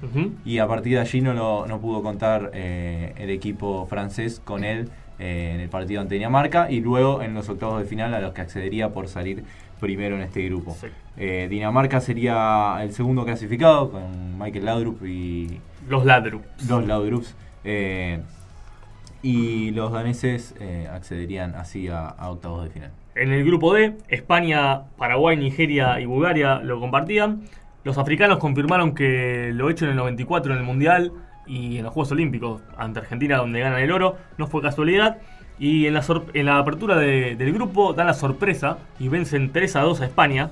y 0.45 0.59
a 0.59 0.69
partir 0.69 0.93
de 0.93 1.01
allí 1.01 1.23
no, 1.23 1.33
lo, 1.33 1.67
no 1.67 1.81
pudo 1.81 2.03
contar 2.03 2.51
el 2.53 3.31
equipo 3.31 3.87
francés 3.87 4.43
con 4.45 4.63
él 4.63 4.91
eh, 5.19 5.53
en 5.55 5.61
el 5.61 5.69
partido 5.69 6.01
ante 6.01 6.15
Dinamarca 6.15 6.71
y 6.71 6.81
luego 6.81 7.23
en 7.23 7.33
los 7.35 7.49
octavos 7.49 7.81
de 7.81 7.87
final 7.87 8.13
a 8.15 8.21
los 8.21 8.35
que 8.35 8.43
accedería 8.43 8.91
por 8.91 9.09
salir 9.09 9.45
primero 9.81 10.17
en 10.17 10.23
este 10.23 10.43
grupo. 10.45 10.77
Eh, 11.17 11.47
Dinamarca 11.49 12.01
sería 12.01 12.79
el 12.83 12.93
segundo 12.93 13.25
clasificado 13.25 13.91
con 13.91 14.39
Michael 14.39 14.65
Laudrup 14.65 15.05
y... 15.07 15.61
Los 15.89 16.05
Laudrup. 16.05 16.43
Los 16.69 16.87
Laudrups. 16.87 17.35
Eh, 17.65 18.21
y 19.23 19.71
los 19.71 19.91
daneses 19.91 20.55
accederían 20.93 21.55
así 21.55 21.89
a, 21.89 22.15
octavos 22.29 22.65
de 22.65 22.71
final. 22.71 22.91
En 23.15 23.33
el 23.33 23.45
grupo 23.45 23.73
D, 23.73 23.97
España, 24.09 24.83
Paraguay, 24.99 25.37
Nigeria 25.37 25.99
y 25.99 26.05
Bulgaria 26.05 26.57
lo 26.57 26.79
compartían. 26.79 27.43
Los 27.83 27.99
africanos 27.99 28.39
confirmaron 28.39 28.95
que 28.95 29.51
lo 29.55 29.71
hecho 29.71 29.87
en 29.87 29.93
el 29.93 29.97
94 29.97 30.53
en 30.53 30.59
el 30.59 30.65
Mundial 30.65 31.13
y 31.47 31.79
en 31.79 31.85
los 31.85 31.93
Juegos 31.93 32.13
Olímpicos 32.13 32.63
ante 32.77 33.01
Argentina 33.01 33.39
donde 33.39 33.61
ganan 33.61 33.81
el 33.81 33.93
oro, 33.93 34.17
no 34.39 34.47
fue 34.47 34.63
casualidad. 34.63 35.19
Y 35.59 35.87
en 35.87 35.95
la, 35.95 36.05
en 36.35 36.47
la 36.47 36.59
apertura 36.59 36.99
del 36.99 37.53
grupo 37.53 37.95
dan 37.95 38.07
la 38.07 38.15
sorpresa 38.15 38.79
y 38.99 39.09
vencen 39.09 39.53
3 39.53 39.77
a 39.77 39.81
2 39.81 40.01
a 40.03 40.05
España. 40.05 40.51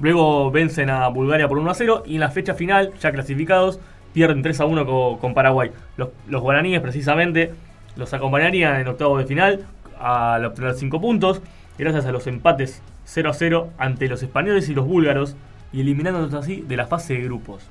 Luego 0.00 0.50
vencen 0.50 0.90
a 0.90 1.08
Bulgaria 1.08 1.48
por 1.48 1.58
1 1.58 1.70
a 1.70 1.74
0 1.74 2.02
y 2.06 2.14
en 2.14 2.20
la 2.20 2.30
fecha 2.30 2.54
final, 2.54 2.92
ya 3.00 3.12
clasificados, 3.12 3.80
pierden 4.14 4.42
3 4.42 4.60
a 4.60 4.64
1 4.64 5.18
con, 5.18 5.34
Paraguay. 5.34 5.70
Los, 5.96 6.10
los, 6.28 6.40
guaraníes 6.40 6.80
precisamente 6.80 7.52
los 7.96 8.14
acompañarían 8.14 8.80
en 8.80 8.88
octavo 8.88 9.18
de 9.18 9.26
final 9.26 9.66
al 10.00 10.44
obtener 10.44 10.74
5 10.74 11.00
puntos, 11.00 11.42
gracias 11.76 12.06
a 12.06 12.12
los 12.12 12.26
empates 12.26 12.80
0 13.04 13.30
a 13.30 13.34
0 13.34 13.70
ante 13.78 14.08
los 14.08 14.22
españoles 14.22 14.68
y 14.68 14.74
los 14.74 14.86
búlgaros 14.86 15.36
y 15.72 15.80
eliminándolos 15.80 16.32
así 16.34 16.64
de 16.66 16.76
la 16.76 16.86
fase 16.86 17.14
de 17.14 17.24
grupos. 17.24 17.68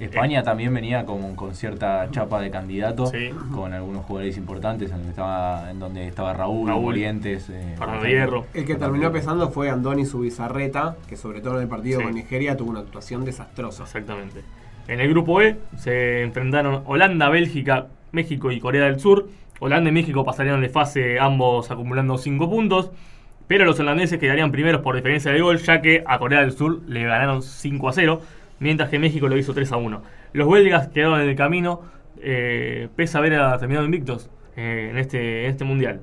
España 0.00 0.42
también 0.42 0.72
venía 0.72 1.04
con, 1.04 1.34
con 1.34 1.54
cierta 1.54 2.08
chapa 2.10 2.40
de 2.40 2.50
candidato, 2.50 3.10
con 3.54 3.72
algunos 3.72 4.04
jugadores 4.04 4.36
importantes, 4.36 4.90
en 4.90 4.98
donde 4.98 5.10
estaba, 5.10 5.70
en 5.70 5.78
donde 5.78 6.06
estaba 6.06 6.32
Raúl, 6.34 6.68
Raúl 6.68 6.82
Morientes, 6.82 7.50
eh, 7.50 7.74
Hierro. 8.06 8.46
El 8.54 8.64
que 8.64 8.76
terminó 8.76 9.10
pesando 9.10 9.50
fue 9.50 9.70
Andoni 9.70 10.04
Subizarreta, 10.04 10.96
que 11.08 11.16
sobre 11.16 11.40
todo 11.40 11.56
en 11.56 11.62
el 11.62 11.68
partido 11.68 12.02
con 12.02 12.14
Nigeria 12.14 12.56
tuvo 12.56 12.70
una 12.70 12.80
actuación 12.80 13.24
desastrosa. 13.24 13.84
Exactamente. 13.84 14.42
En 14.86 15.00
el 15.00 15.08
grupo 15.10 15.42
E 15.42 15.58
se 15.76 16.22
enfrentaron 16.22 16.82
Holanda, 16.86 17.28
Bélgica, 17.28 17.88
México 18.12 18.50
y 18.52 18.60
Corea 18.60 18.84
del 18.84 19.00
Sur. 19.00 19.28
Holanda 19.60 19.90
y 19.90 19.92
México 19.92 20.24
pasarían 20.24 20.60
de 20.60 20.68
fase 20.68 21.18
ambos 21.18 21.70
acumulando 21.70 22.16
5 22.16 22.48
puntos. 22.48 22.90
Pero 23.48 23.64
los 23.64 23.80
holandeses 23.80 24.18
quedarían 24.18 24.52
primeros 24.52 24.82
por 24.82 24.94
diferencia 24.94 25.32
de 25.32 25.40
gol, 25.40 25.58
ya 25.58 25.80
que 25.80 26.04
a 26.06 26.18
Corea 26.18 26.40
del 26.40 26.52
Sur 26.52 26.82
le 26.86 27.04
ganaron 27.04 27.42
5 27.42 27.88
a 27.88 27.92
0 27.92 28.22
mientras 28.60 28.90
que 28.90 28.98
México 28.98 29.28
lo 29.28 29.36
hizo 29.36 29.54
3 29.54 29.72
a 29.72 29.76
1. 29.76 30.02
Los 30.32 30.50
belgas 30.50 30.88
quedaron 30.88 31.20
en 31.20 31.28
el 31.28 31.36
camino, 31.36 31.82
eh, 32.20 32.88
pese 32.96 33.16
a 33.16 33.20
haber 33.20 33.58
terminado 33.58 33.84
invictos 33.84 34.30
eh, 34.56 34.88
en, 34.90 34.98
este, 34.98 35.46
este 35.46 35.64
mundial. 35.64 36.02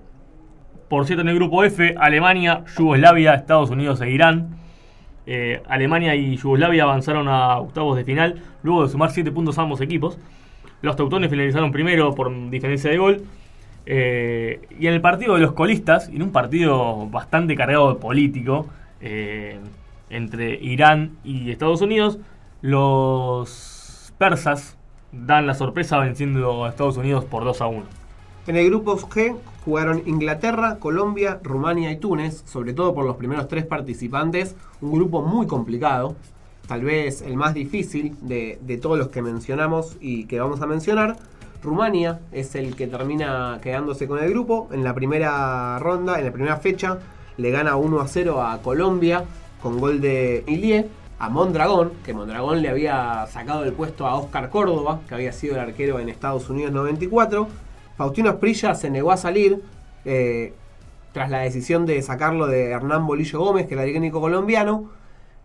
Por 0.89 1.05
cierto, 1.05 1.21
en 1.21 1.29
el 1.29 1.35
grupo 1.35 1.63
F, 1.63 1.95
Alemania, 1.97 2.63
Yugoslavia, 2.77 3.33
Estados 3.33 3.69
Unidos 3.69 4.01
e 4.01 4.11
Irán. 4.11 4.57
Eh, 5.27 5.61
Alemania 5.67 6.13
y 6.15 6.37
Yugoslavia 6.37 6.83
avanzaron 6.83 7.27
a 7.27 7.57
octavos 7.57 7.97
de 7.97 8.03
final 8.03 8.43
luego 8.61 8.83
de 8.83 8.89
sumar 8.89 9.09
7 9.09 9.31
puntos 9.31 9.57
a 9.57 9.63
ambos 9.63 9.81
equipos. 9.81 10.19
Los 10.81 10.95
teutones 10.95 11.31
finalizaron 11.31 11.71
primero 11.71 12.13
por 12.13 12.31
diferencia 12.49 12.91
de 12.91 12.97
gol. 12.97 13.23
y 13.87 14.87
en 14.87 14.93
el 14.93 15.01
partido 15.01 15.35
de 15.35 15.41
los 15.41 15.53
colistas, 15.53 16.09
en 16.09 16.21
un 16.21 16.31
partido 16.31 17.07
bastante 17.07 17.55
cargado 17.55 17.93
de 17.93 17.99
político 17.99 18.67
entre 20.09 20.55
Irán 20.61 21.17
y 21.23 21.51
Estados 21.51 21.81
Unidos, 21.81 22.19
los 22.65 24.11
persas 24.17 24.75
dan 25.11 25.45
la 25.45 25.53
sorpresa 25.53 25.99
venciendo 25.99 26.65
a 26.65 26.69
Estados 26.69 26.97
Unidos 26.97 27.23
por 27.23 27.43
2 27.43 27.61
a 27.61 27.67
1. 27.67 27.83
En 28.47 28.55
el 28.55 28.65
grupo 28.65 28.97
G 28.97 29.35
jugaron 29.63 30.01
Inglaterra, 30.07 30.77
Colombia, 30.79 31.39
Rumania 31.43 31.91
y 31.91 31.97
Túnez, 31.97 32.41
sobre 32.47 32.73
todo 32.73 32.95
por 32.95 33.05
los 33.05 33.17
primeros 33.17 33.47
tres 33.47 33.67
participantes, 33.67 34.55
un 34.81 34.93
grupo 34.93 35.21
muy 35.21 35.45
complicado, 35.45 36.15
tal 36.67 36.83
vez 36.83 37.21
el 37.21 37.37
más 37.37 37.53
difícil 37.53 38.15
de, 38.21 38.79
todos 38.81 38.97
los 38.97 39.09
que 39.09 39.21
mencionamos 39.21 39.97
y 40.01 40.25
que 40.25 40.39
vamos 40.39 40.59
a 40.61 40.65
mencionar. 40.65 41.17
Rumania 41.61 42.19
es 42.31 42.55
el 42.55 42.75
que 42.75 42.87
termina 42.87 43.59
quedándose 43.61 44.07
con 44.07 44.23
el 44.23 44.31
grupo. 44.31 44.69
En 44.71 44.83
la 44.83 44.95
primera 44.95 45.77
ronda, 45.77 46.17
en 46.17 46.25
la 46.25 46.31
primera 46.31 46.57
fecha, 46.57 46.97
le 47.37 47.51
gana 47.51 47.75
1 47.75 47.99
a 47.99 48.07
0 48.07 48.41
a 48.41 48.59
Colombia 48.63 49.23
con 49.61 49.79
gol 49.79 50.01
de 50.01 50.43
Ilie 50.47 50.89
a 51.17 51.29
Mondragón, 51.29 51.93
que 52.03 52.13
Mondragón 52.13 52.61
le 52.61 52.69
había 52.69 53.25
sacado 53.27 53.63
el 53.63 53.73
puesto 53.73 54.05
a 54.05 54.15
Oscar 54.15 54.49
Córdoba, 54.49 55.01
que 55.07 55.15
había 55.15 55.31
sido 55.31 55.55
el 55.55 55.61
arquero 55.61 55.99
en 55.99 56.09
Estados 56.09 56.49
Unidos 56.49 56.71
94. 56.73 57.47
Faustino 57.97 58.29
Esprilla 58.31 58.75
se 58.75 58.89
negó 58.89 59.11
a 59.11 59.17
salir 59.17 59.61
eh, 60.03 60.53
tras 61.13 61.29
la 61.29 61.39
decisión 61.39 61.85
de 61.85 62.01
sacarlo 62.01 62.47
de 62.47 62.71
Hernán 62.71 63.07
Bolillo 63.07 63.39
Gómez, 63.39 63.67
que 63.67 63.75
era 63.75 63.83
el 63.83 63.93
técnico 63.93 64.19
colombiano. 64.19 64.91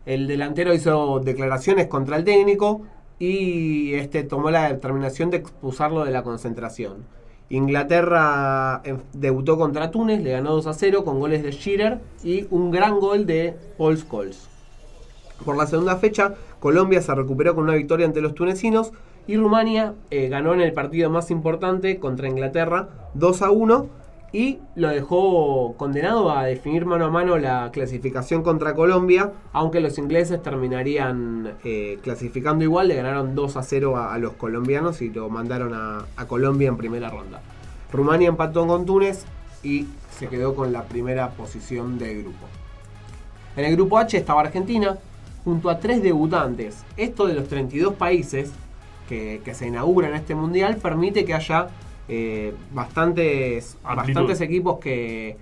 El 0.07 0.27
delantero 0.27 0.75
hizo 0.75 1.21
declaraciones 1.21 1.87
contra 1.87 2.17
el 2.17 2.25
técnico 2.25 2.83
y 3.21 3.95
este 3.95 4.25
tomó 4.25 4.50
la 4.50 4.73
determinación 4.73 5.31
de 5.31 5.37
expulsarlo 5.37 6.05
de 6.05 6.11
la 6.11 6.23
concentración. 6.25 7.05
Inglaterra 7.50 8.81
eh, 8.85 8.97
debutó 9.12 9.59
contra 9.59 9.91
Túnez, 9.91 10.23
le 10.23 10.33
ganó 10.33 10.53
2 10.53 10.67
a 10.67 10.73
0 10.73 11.05
con 11.05 11.21
goles 11.21 11.43
de 11.43 11.53
Shearer 11.53 12.00
y 12.25 12.47
un 12.50 12.71
gran 12.71 12.99
gol 12.99 13.27
de 13.27 13.57
Paul 13.77 13.99
Scholes. 13.99 14.49
Por 15.44 15.56
la 15.56 15.66
segunda 15.66 15.97
fecha, 15.97 16.35
Colombia 16.59 17.00
se 17.00 17.14
recuperó 17.14 17.54
con 17.54 17.64
una 17.64 17.75
victoria 17.75 18.06
ante 18.06 18.20
los 18.20 18.35
tunecinos 18.35 18.92
y 19.26 19.37
Rumania 19.37 19.94
eh, 20.11 20.28
ganó 20.28 20.54
en 20.54 20.61
el 20.61 20.73
partido 20.73 21.09
más 21.11 21.30
importante 21.30 21.99
contra 21.99 22.28
Inglaterra 22.28 22.88
2 23.14 23.42
a 23.42 23.50
1 23.50 24.00
y 24.32 24.59
lo 24.76 24.88
dejó 24.88 25.75
condenado 25.76 26.30
a 26.30 26.44
definir 26.44 26.87
mano 26.87 27.06
a 27.06 27.11
mano 27.11 27.37
la 27.37 27.70
clasificación 27.73 28.42
contra 28.42 28.75
Colombia, 28.75 29.32
aunque 29.52 29.80
los 29.80 29.99
ingleses 29.99 30.40
terminarían 30.42 31.54
eh, 31.64 31.99
clasificando 32.02 32.62
igual, 32.62 32.88
le 32.88 32.94
ganaron 32.94 33.35
2 33.35 33.56
a 33.56 33.62
0 33.62 33.97
a, 33.97 34.16
los 34.18 34.35
colombianos 34.35 35.02
y 35.02 35.11
lo 35.11 35.28
mandaron 35.30 35.75
a, 35.75 36.04
a, 36.16 36.26
Colombia 36.26 36.68
en 36.68 36.76
primera 36.76 37.11
ronda. 37.11 37.40
Rumania 37.92 38.28
empató 38.28 38.66
con 38.66 38.87
Túnez 38.87 39.25
y 39.64 39.87
se 40.16 40.28
quedó 40.28 40.54
con 40.54 40.73
la 40.73 40.85
primera 40.85 41.30
posición 41.30 41.99
del 41.99 42.23
grupo. 42.23 42.47
En 43.56 43.64
el 43.64 43.75
grupo 43.75 43.99
H 43.99 44.16
estaba 44.16 44.42
Argentina, 44.42 44.97
junto 45.44 45.70
a 45.70 45.78
tres 45.78 46.02
debutantes. 46.02 46.85
Esto 46.97 47.26
de 47.26 47.35
los 47.35 47.49
32 47.49 47.94
países 47.94 48.52
que, 49.09 49.42
se 49.54 49.66
inauguran 49.66 50.14
este 50.14 50.35
mundial 50.35 50.76
permite 50.76 51.25
que 51.25 51.35
haya 51.35 51.68
eh, 52.09 52.54
bastantes, 52.73 53.76
bastantes 53.82 54.40
equipos 54.40 54.78
que, 54.78 55.37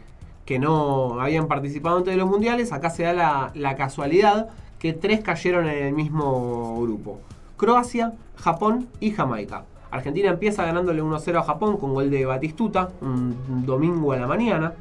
que, 0.47 0.59
no 0.59 1.21
habían 1.21 1.49
participado 1.49 1.99
antes 1.99 2.15
de 2.15 2.19
los 2.19 2.29
mundiales. 2.29 2.73
Acá 2.73 2.91
se 2.91 3.03
da 3.03 3.53
la, 3.55 3.77
casualidad 3.77 4.49
que 4.79 4.95
tres 4.95 5.21
cayeron 5.21 5.69
en 5.69 5.87
el 5.87 5.93
mismo 5.93 6.81
grupo. 6.81 7.21
Croacia, 7.57 8.15
Japón 8.37 8.89
y 9.01 9.11
Jamaica. 9.11 9.65
Argentina 9.91 10.31
empieza 10.31 10.65
ganándole 10.65 11.03
1-0 11.03 11.39
a 11.39 11.43
Japón 11.43 11.79
con 11.79 11.95
gol 11.95 12.11
de 12.11 12.25
Batistuta, 12.25 12.91
un 13.01 13.65
domingo 13.67 14.13
a 14.13 14.17
la 14.17 14.27
mañana. 14.27 14.75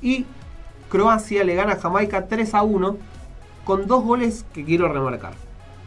Y 0.00 0.24
Croacia 0.88 1.44
le 1.44 1.54
gana 1.54 1.72
a 1.72 1.76
Jamaica 1.76 2.28
3 2.28 2.54
a 2.54 2.62
1 2.62 2.96
con 3.64 3.86
dos 3.86 4.02
goles 4.04 4.44
que 4.52 4.64
quiero 4.64 4.88
remarcar. 4.88 5.34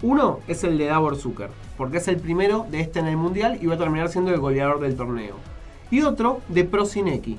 Uno 0.02 0.40
es 0.48 0.64
el 0.64 0.78
de 0.78 0.86
Davor 0.86 1.16
Zucker, 1.16 1.50
porque 1.78 1.98
es 1.98 2.08
el 2.08 2.18
primero 2.18 2.66
de 2.70 2.82
este 2.82 3.00
en 3.00 3.08
el 3.08 3.18
Mundial 3.18 3.58
y 3.62 3.66
va 3.66 3.76
a 3.76 3.80
terminar 3.80 4.10
siendo 4.10 4.32
el 4.32 4.40
goleador 4.40 4.80
del 4.80 4.96
torneo. 4.96 5.36
Y 5.92 6.02
otro 6.02 6.42
de 6.48 6.64
Prosinecki, 6.64 7.38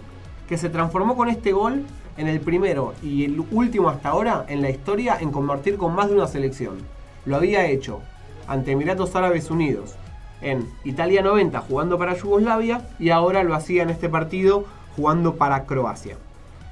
que 0.49 0.59
se 0.59 0.71
transformó 0.71 1.17
con 1.17 1.29
este 1.29 1.53
gol 1.53 1.85
en 2.17 2.29
el 2.29 2.41
primero 2.41 2.95
y 3.03 3.25
el 3.25 3.45
último 3.51 3.89
hasta 3.89 4.11
ahora 4.11 4.45
en 4.49 4.63
la 4.63 4.71
historia 4.71 5.19
en 5.21 5.31
convertir 5.31 5.77
con 5.77 5.95
más 5.95 6.09
de 6.09 6.15
una 6.15 6.27
selección. 6.27 6.79
Lo 7.25 7.37
había 7.37 7.67
hecho 7.67 8.01
ante 8.47 8.73
Emiratos 8.73 9.15
Árabes 9.17 9.51
Unidos, 9.51 9.97
en 10.41 10.69
Italia 10.85 11.23
90 11.23 11.61
jugando 11.61 11.99
para 11.99 12.15
Yugoslavia 12.15 12.83
y 12.99 13.11
ahora 13.11 13.43
lo 13.43 13.55
hacía 13.55 13.83
en 13.83 13.91
este 13.91 14.09
partido 14.09 14.65
jugando 14.95 15.37
para 15.37 15.65
Croacia. 15.65 16.17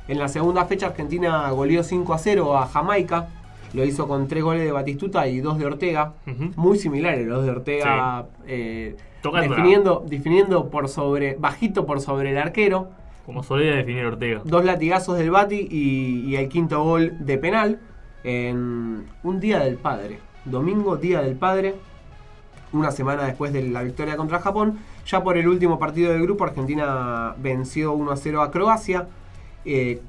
En 0.07 0.19
la 0.19 0.29
segunda 0.29 0.67
fecha 0.67 0.89
Argentina 0.89 1.51
goleó 1.51 1.83
5 1.83 2.13
a 2.13 2.19
0 2.19 2.59
a 2.59 2.67
Jamaica, 2.67 3.29
lo 3.75 3.85
hizo 3.85 4.07
con 4.09 4.27
3 4.29 4.43
goles 4.43 4.65
de 4.65 4.73
Batistuta 4.73 5.27
y 5.29 5.41
2 5.41 5.59
de 5.59 5.67
Ortega, 5.67 6.15
muy 6.57 6.79
similares 6.79 7.27
los 7.27 7.45
de 7.45 7.51
Ortega, 7.51 8.27
eh, 8.47 8.97
definiendo, 9.57 10.05
definiendo 10.09 10.71
por 10.71 10.89
sobre, 10.89 11.35
bajito 11.37 11.85
por 11.85 12.01
sobre 12.01 12.31
el 12.31 12.39
arquero, 12.39 12.89
Como 13.27 13.43
solía 13.43 13.75
definir 13.75 14.05
Ortega. 14.07 14.43
dos 14.45 14.65
latigazos 14.65 15.19
del 15.19 15.31
Bati 15.31 15.69
y, 15.71 16.25
y 16.27 16.37
el 16.37 16.49
quinto 16.49 16.83
gol 16.83 17.13
de 17.21 17.37
penal 17.39 17.81
en 18.23 19.05
un 19.23 19.41
día 19.41 19.59
del 19.61 19.77
padre, 19.77 20.19
domingo 20.45 20.97
día 20.97 21.21
del 21.21 21.35
padre, 21.37 21.75
una 22.73 22.91
semana 22.91 23.25
después 23.25 23.53
de 23.53 23.63
la 23.69 23.83
victoria 23.83 24.17
contra 24.17 24.41
Japón. 24.41 24.79
Ya 25.07 25.23
por 25.23 25.37
el 25.37 25.47
último 25.49 25.79
partido 25.79 26.13
del 26.13 26.23
grupo, 26.23 26.45
Argentina 26.45 27.35
venció 27.39 27.93
1 27.93 28.11
a 28.11 28.17
0 28.17 28.43
a 28.43 28.51
Croacia, 28.51 29.07
eh, 29.65 30.01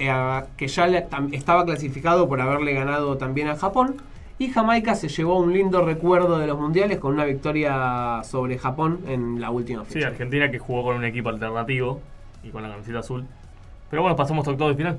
eh, 0.00 0.42
que 0.56 0.66
ya 0.68 0.86
le- 0.88 1.08
tam- 1.08 1.32
estaba 1.32 1.64
clasificado 1.64 2.28
por 2.28 2.40
haberle 2.40 2.72
ganado 2.72 3.16
también 3.18 3.48
a 3.48 3.56
Japón. 3.56 3.96
Y 4.38 4.48
Jamaica 4.48 4.94
se 4.94 5.08
llevó 5.08 5.38
un 5.38 5.52
lindo 5.52 5.84
recuerdo 5.84 6.38
de 6.38 6.46
los 6.46 6.58
mundiales 6.58 6.98
con 6.98 7.12
una 7.12 7.26
victoria 7.26 8.22
sobre 8.24 8.56
Japón 8.58 9.00
en 9.06 9.38
la 9.40 9.50
última 9.50 9.84
Sí, 9.84 9.94
fecha. 9.94 10.08
Argentina 10.08 10.50
que 10.50 10.58
jugó 10.58 10.82
con 10.84 10.96
un 10.96 11.04
equipo 11.04 11.28
alternativo 11.28 12.00
y 12.42 12.48
con 12.48 12.62
la 12.62 12.70
camiseta 12.70 13.00
azul. 13.00 13.26
Pero 13.90 14.00
bueno, 14.02 14.16
pasamos 14.16 14.48
a 14.48 14.52
octavos 14.52 14.72
de 14.74 14.82
final. 14.82 14.98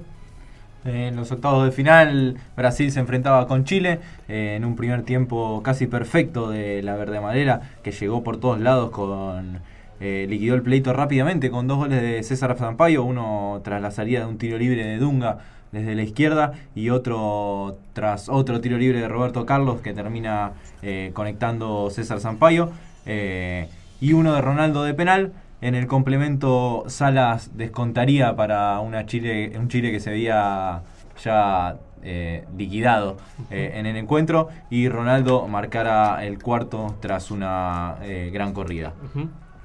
En 0.85 1.15
los 1.15 1.31
octavos 1.31 1.65
de 1.65 1.71
final, 1.71 2.37
Brasil 2.55 2.91
se 2.91 2.99
enfrentaba 2.99 3.47
con 3.47 3.65
Chile 3.65 3.99
eh, 4.27 4.55
en 4.57 4.65
un 4.65 4.75
primer 4.75 5.03
tiempo 5.03 5.61
casi 5.63 5.85
perfecto 5.87 6.49
de 6.49 6.81
la 6.83 6.95
verde 6.95 7.19
madera, 7.19 7.61
que 7.83 7.91
llegó 7.91 8.23
por 8.23 8.37
todos 8.37 8.59
lados 8.59 8.89
con. 8.91 9.59
Eh, 10.01 10.25
liquidó 10.27 10.55
el 10.55 10.63
pleito 10.63 10.91
rápidamente 10.93 11.49
con 11.49 11.67
dos 11.67 11.77
goles 11.77 12.01
de 12.01 12.23
César 12.23 12.57
Zampaio, 12.57 13.03
uno 13.03 13.61
tras 13.63 13.81
la 13.81 13.91
salida 13.91 14.21
de 14.21 14.25
un 14.25 14.37
tiro 14.37 14.57
libre 14.57 14.83
de 14.83 14.97
Dunga 14.97 15.37
desde 15.71 15.95
la 15.95 16.03
izquierda 16.03 16.53
y 16.75 16.89
otro 16.89 17.77
tras 17.93 18.27
otro 18.27 18.59
tiro 18.59 18.77
libre 18.77 18.99
de 18.99 19.07
Roberto 19.07 19.45
Carlos 19.45 19.79
que 19.81 19.93
termina 19.93 20.53
eh, 20.81 21.11
conectando 21.13 21.89
César 21.89 22.19
Zampaio 22.19 22.71
eh, 23.05 23.69
y 24.01 24.13
uno 24.13 24.33
de 24.33 24.41
Ronaldo 24.41 24.83
de 24.83 24.93
penal. 24.93 25.31
En 25.61 25.75
el 25.75 25.85
complemento 25.85 26.85
Salas 26.87 27.55
descontaría 27.55 28.35
para 28.35 28.79
una 28.79 29.05
Chile, 29.05 29.53
un 29.55 29.69
Chile 29.69 29.91
que 29.91 29.99
se 29.99 30.09
veía 30.09 30.81
ya 31.23 31.77
eh, 32.03 32.45
liquidado 32.57 33.17
eh, 33.51 33.73
en 33.75 33.85
el 33.85 33.95
encuentro 33.95 34.49
y 34.71 34.89
Ronaldo 34.89 35.47
marcara 35.47 36.25
el 36.25 36.41
cuarto 36.41 36.95
tras 36.99 37.29
una 37.29 37.97
eh, 38.01 38.31
gran 38.33 38.53
corrida. 38.53 38.93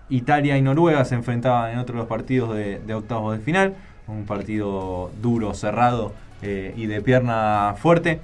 Italia 0.08 0.56
y 0.56 0.62
Noruega 0.62 1.04
se 1.04 1.14
enfrentaban 1.14 1.72
en 1.72 1.78
otro 1.78 1.94
de 1.94 1.98
los 2.00 2.08
partidos 2.08 2.54
de, 2.54 2.78
de 2.78 2.94
octavos 2.94 3.36
de 3.36 3.42
final, 3.42 3.75
un 4.06 4.25
partido 4.25 5.10
duro, 5.20 5.54
cerrado 5.54 6.12
eh, 6.42 6.75
y 6.76 6.86
de 6.86 7.00
pierna 7.00 7.75
fuerte. 7.78 8.20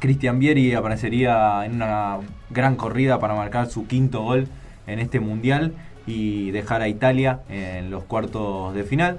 Cristian 0.00 0.38
Vieri 0.38 0.74
aparecería 0.74 1.64
en 1.64 1.74
una 1.74 2.18
gran 2.50 2.76
corrida 2.76 3.18
para 3.18 3.34
marcar 3.34 3.68
su 3.68 3.86
quinto 3.86 4.22
gol 4.22 4.48
en 4.86 4.98
este 4.98 5.20
mundial 5.20 5.72
y 6.06 6.50
dejar 6.52 6.82
a 6.82 6.88
Italia 6.88 7.40
en 7.48 7.90
los 7.90 8.04
cuartos 8.04 8.74
de 8.74 8.84
final. 8.84 9.18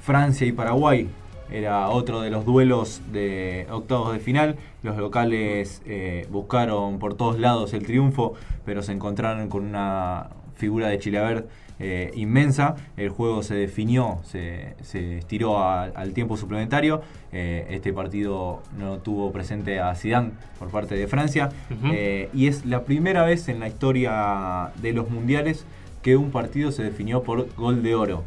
Francia 0.00 0.46
y 0.46 0.52
Paraguay 0.52 1.08
era 1.52 1.88
otro 1.88 2.20
de 2.20 2.30
los 2.30 2.44
duelos 2.44 3.02
de 3.12 3.66
octavos 3.70 4.12
de 4.12 4.20
final. 4.20 4.56
Los 4.82 4.96
locales 4.96 5.82
eh, 5.84 6.26
buscaron 6.30 6.98
por 6.98 7.14
todos 7.14 7.38
lados 7.38 7.74
el 7.74 7.84
triunfo, 7.84 8.34
pero 8.64 8.82
se 8.82 8.92
encontraron 8.92 9.48
con 9.48 9.66
una 9.66 10.28
figura 10.60 10.88
de 10.88 10.98
Chilaver 10.98 11.48
eh, 11.80 12.10
inmensa. 12.14 12.76
El 12.98 13.08
juego 13.08 13.42
se 13.42 13.54
definió, 13.54 14.18
se, 14.24 14.74
se 14.82 15.16
estiró 15.18 15.58
a- 15.58 15.84
al 15.84 16.12
tiempo 16.12 16.36
suplementario. 16.36 17.00
Eh, 17.32 17.66
este 17.70 17.92
partido 17.92 18.62
no 18.78 18.98
tuvo 18.98 19.32
presente 19.32 19.80
a 19.80 19.94
Zidane 19.94 20.32
por 20.58 20.68
parte 20.68 20.94
de 20.94 21.06
Francia. 21.08 21.48
Eh, 21.92 22.28
y 22.34 22.46
es 22.48 22.66
la 22.66 22.84
primera 22.84 23.24
vez 23.24 23.48
en 23.48 23.58
la 23.60 23.66
historia 23.68 24.70
de 24.82 24.92
los 24.92 25.08
mundiales 25.10 25.64
que 26.02 26.16
un 26.16 26.30
partido 26.30 26.70
se 26.70 26.82
definió 26.82 27.22
por 27.22 27.52
gol 27.56 27.82
de 27.82 27.94
oro. 27.94 28.24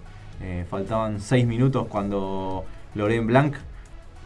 Faltaban 0.69 1.21
seis 1.21 1.45
minutos 1.47 1.87
cuando 1.87 2.65
Laurent 2.95 3.25
Blanc 3.27 3.55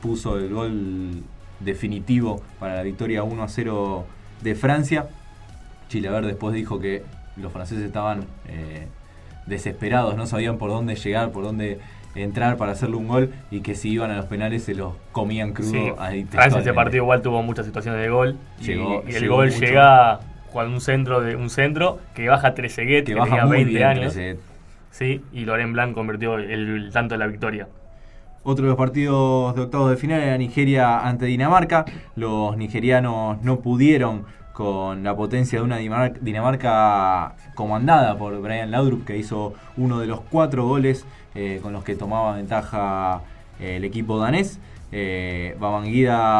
puso 0.01 0.37
el 0.39 0.51
gol 0.51 1.21
definitivo 1.59 2.41
para 2.59 2.75
la 2.75 2.81
victoria 2.83 3.21
1 3.23 3.43
a 3.43 3.47
0 3.47 4.05
de 4.41 4.55
Francia. 4.55 5.09
Chilaver 5.89 6.25
después 6.25 6.53
dijo 6.55 6.79
que 6.79 7.03
los 7.37 7.51
franceses 7.51 7.83
estaban 7.85 8.25
eh, 8.47 8.87
desesperados, 9.45 10.15
no 10.15 10.25
sabían 10.27 10.57
por 10.57 10.69
dónde 10.69 10.95
llegar, 10.95 11.31
por 11.31 11.43
dónde 11.43 11.79
entrar 12.15 12.57
para 12.57 12.71
hacerle 12.71 12.95
un 12.95 13.07
gol 13.07 13.31
y 13.51 13.61
que 13.61 13.75
si 13.75 13.89
iban 13.91 14.09
a 14.11 14.17
los 14.17 14.25
penales 14.25 14.63
se 14.63 14.73
los 14.73 14.93
comían 15.11 15.53
crudo. 15.53 15.69
Sí, 15.71 15.91
ahí 15.99 16.25
Francia 16.25 16.59
ese 16.61 16.73
partiel 16.73 17.03
igual 17.03 17.21
tuvo 17.21 17.43
muchas 17.43 17.65
situaciones 17.65 18.01
de 18.01 18.09
gol. 18.09 18.37
y- 18.59 18.63
Llegó- 18.65 19.03
y, 19.07 19.11
el 19.15 19.21
llegó 19.21 19.35
gol 19.35 19.47
mucho. 19.51 19.59
llega 19.59 20.19
cuando 20.51 20.73
un 20.73 20.81
centro 20.81 21.21
de 21.21 21.35
un 21.35 21.49
centro 21.49 21.99
que 22.15 22.27
baja 22.27 22.53
Trezeguet, 22.55 23.05
que, 23.05 23.13
que 23.13 23.19
baja 23.19 23.29
tenía 23.29 23.45
muy 23.45 23.57
20 23.57 23.71
bien 23.73 23.83
años. 23.87 24.13
Trezeguet. 24.13 24.39
Sí, 24.89 25.21
y 25.31 25.41
Loren 25.45 25.73
Blanc 25.73 25.93
convirtió 25.93 26.35
el, 26.37 26.49
el 26.49 26.89
tanto 26.91 27.13
de 27.13 27.19
la 27.19 27.27
victoria. 27.27 27.67
Otro 28.43 28.63
de 28.63 28.69
los 28.69 28.77
partidos 28.77 29.53
de 29.55 29.61
octavos 29.61 29.91
de 29.91 29.97
final 29.97 30.21
era 30.21 30.37
Nigeria 30.37 30.99
ante 31.01 31.25
Dinamarca. 31.25 31.85
Los 32.15 32.57
nigerianos 32.57 33.41
no 33.43 33.59
pudieron 33.59 34.25
con 34.57 35.03
la 35.03 35.15
potencia 35.15 35.59
de 35.59 35.65
una 35.65 35.77
Dinamar- 35.77 36.19
Dinamarca 36.19 37.35
comandada 37.53 38.17
por 38.17 38.41
Brian 38.41 38.71
Laudrup, 38.71 39.05
que 39.05 39.15
hizo 39.15 39.53
uno 39.77 39.99
de 39.99 40.07
los 40.07 40.21
cuatro 40.21 40.65
goles 40.65 41.05
eh, 41.35 41.59
con 41.61 41.73
los 41.73 41.83
que 41.83 41.93
tomaba 41.93 42.35
ventaja 42.35 43.21
eh, 43.59 43.75
el 43.75 43.83
equipo 43.83 44.17
danés. 44.17 44.57
Eh, 44.91 45.55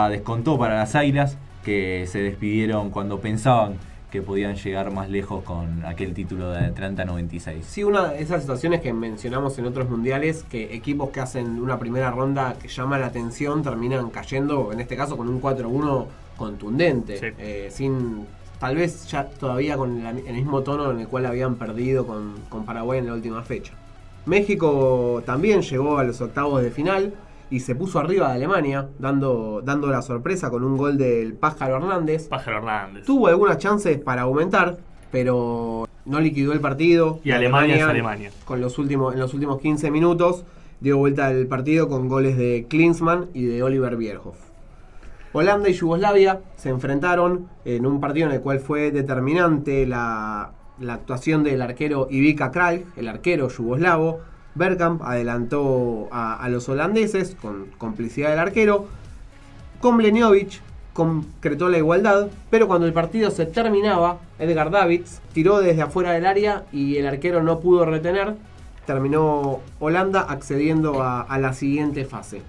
descontó 0.09 0.57
para 0.57 0.77
las 0.77 0.95
Águilas, 0.95 1.37
que 1.63 2.05
se 2.07 2.17
despidieron 2.23 2.89
cuando 2.89 3.19
pensaban 3.19 3.75
que 4.09 4.23
podían 4.23 4.55
llegar 4.55 4.89
más 4.89 5.11
lejos 5.11 5.43
con 5.43 5.85
aquel 5.85 6.15
título 6.15 6.49
de 6.49 6.65
Atlanta 6.65 7.05
96. 7.05 7.63
Sí, 7.67 7.83
una 7.83 8.07
de 8.07 8.23
esas 8.23 8.41
situaciones 8.41 8.81
que 8.81 8.93
mencionamos 8.93 9.59
en 9.59 9.67
otros 9.67 9.91
mundiales, 9.91 10.43
que 10.49 10.73
equipos 10.73 11.11
que 11.11 11.19
hacen 11.19 11.59
una 11.61 11.77
primera 11.77 12.09
ronda 12.09 12.55
que 12.59 12.67
llama 12.67 12.97
la 12.97 13.05
atención 13.07 13.61
terminan 13.61 14.09
cayendo, 14.09 14.73
en 14.73 14.79
este 14.79 14.95
caso 14.95 15.17
con 15.17 15.29
un 15.29 15.39
4-1 15.39 16.07
contundente, 16.37 17.17
Sí. 17.17 17.25
eh, 17.37 17.67
sin 17.71 18.25
tal 18.59 18.75
vez 18.75 19.07
ya 19.07 19.25
todavía 19.29 19.75
con 19.77 20.03
la- 20.03 20.11
el 20.11 20.33
mismo 20.33 20.61
tono 20.61 20.89
en 20.91 20.99
el 21.01 21.07
cual 21.07 21.25
habían 21.25 21.55
perdido 21.55 22.07
con, 22.07 22.35
con 22.49 22.65
Paraguay 22.65 22.99
en 22.99 23.07
la 23.07 23.13
última 23.13 23.43
fecha. 23.43 23.73
México 24.25 25.23
también 25.25 25.61
llegó 25.61 25.97
a 25.97 26.03
los 26.03 26.21
octavos 26.21 26.61
de 26.61 26.69
final 26.69 27.13
y 27.49 27.61
se 27.61 27.75
puso 27.75 27.97
arriba 27.99 28.27
de 28.29 28.35
Alemania, 28.35 28.87
dando, 28.99 29.61
dando 29.63 29.87
la 29.87 30.01
sorpresa 30.01 30.49
con 30.49 30.63
un 30.63 30.75
gol 30.77 30.97
del 30.97 31.33
Pájaro 31.33 31.77
Hernández. 31.77 32.27
Pájaro 32.27 32.57
Hernández. 32.57 33.05
Tuvo 33.05 33.27
algunas 33.27 33.57
chances 33.57 33.97
para 33.99 34.23
aumentar, 34.23 34.77
pero 35.11 35.87
no 36.05 36.19
liquidó 36.19 36.51
el 36.53 36.59
partido. 36.59 37.19
Y 37.23 37.31
Alemania 37.31 37.77
es 37.77 37.83
Alemania. 37.83 38.31
Con 38.45 38.59
los 38.61 38.77
últimos, 38.77 39.13
en 39.13 39.19
los 39.21 39.33
últimos 39.33 39.59
15 39.61 39.91
minutos 39.91 40.43
dio 40.81 40.97
vuelta 40.97 41.31
el 41.31 41.47
partido 41.47 41.87
con 41.87 42.07
goles 42.09 42.37
de 42.37 42.65
Klinsmann 42.69 43.27
y 43.33 43.45
de 43.45 43.63
Oliver 43.63 43.95
Bierhoff. 43.95 44.35
Holanda 45.37 45.69
y 45.69 45.73
Yugoslavia 45.73 46.39
se 46.55 46.69
enfrentaron 46.69 47.47
en 47.63 47.85
un 47.85 48.01
partido 48.01 48.25
en 48.25 48.33
el 48.33 48.41
cual 48.41 48.59
fue 48.59 48.89
determinante 48.89 49.85
la, 49.85 50.49
actuación 50.89 51.43
del 51.43 51.61
arquero 51.61 52.07
Ivica 52.09 52.51
Kralj, 52.51 52.81
el 52.95 53.07
arquero 53.07 53.47
yugoslavo. 53.47 54.21
Bergkamp 54.55 55.03
adelantó 55.03 56.07
a, 56.11 56.47
los 56.49 56.67
holandeses 56.69 57.35
con 57.39 57.67
complicidad 57.77 58.31
del 58.31 58.39
arquero. 58.39 58.87
Komlenjovic 59.79 60.59
concretó 60.93 61.69
la 61.69 61.77
igualdad, 61.77 62.29
pero 62.49 62.67
cuando 62.67 62.87
el 62.87 62.93
partido 62.93 63.29
se 63.29 63.45
terminaba, 63.45 64.17
Edgar 64.39 64.71
Davids 64.71 65.21
tiró 65.33 65.59
desde 65.59 65.83
afuera 65.83 66.13
del 66.13 66.25
área 66.25 66.63
y 66.71 66.97
el 66.97 67.05
arquero 67.05 67.43
no 67.43 67.59
pudo 67.59 67.85
retener. 67.85 68.33
Terminó 68.87 69.59
Holanda 69.79 70.21
accediendo 70.21 71.03
a, 71.03 71.21
a 71.21 71.37
la 71.37 71.53
siguiente 71.53 72.05
fase. 72.05 72.41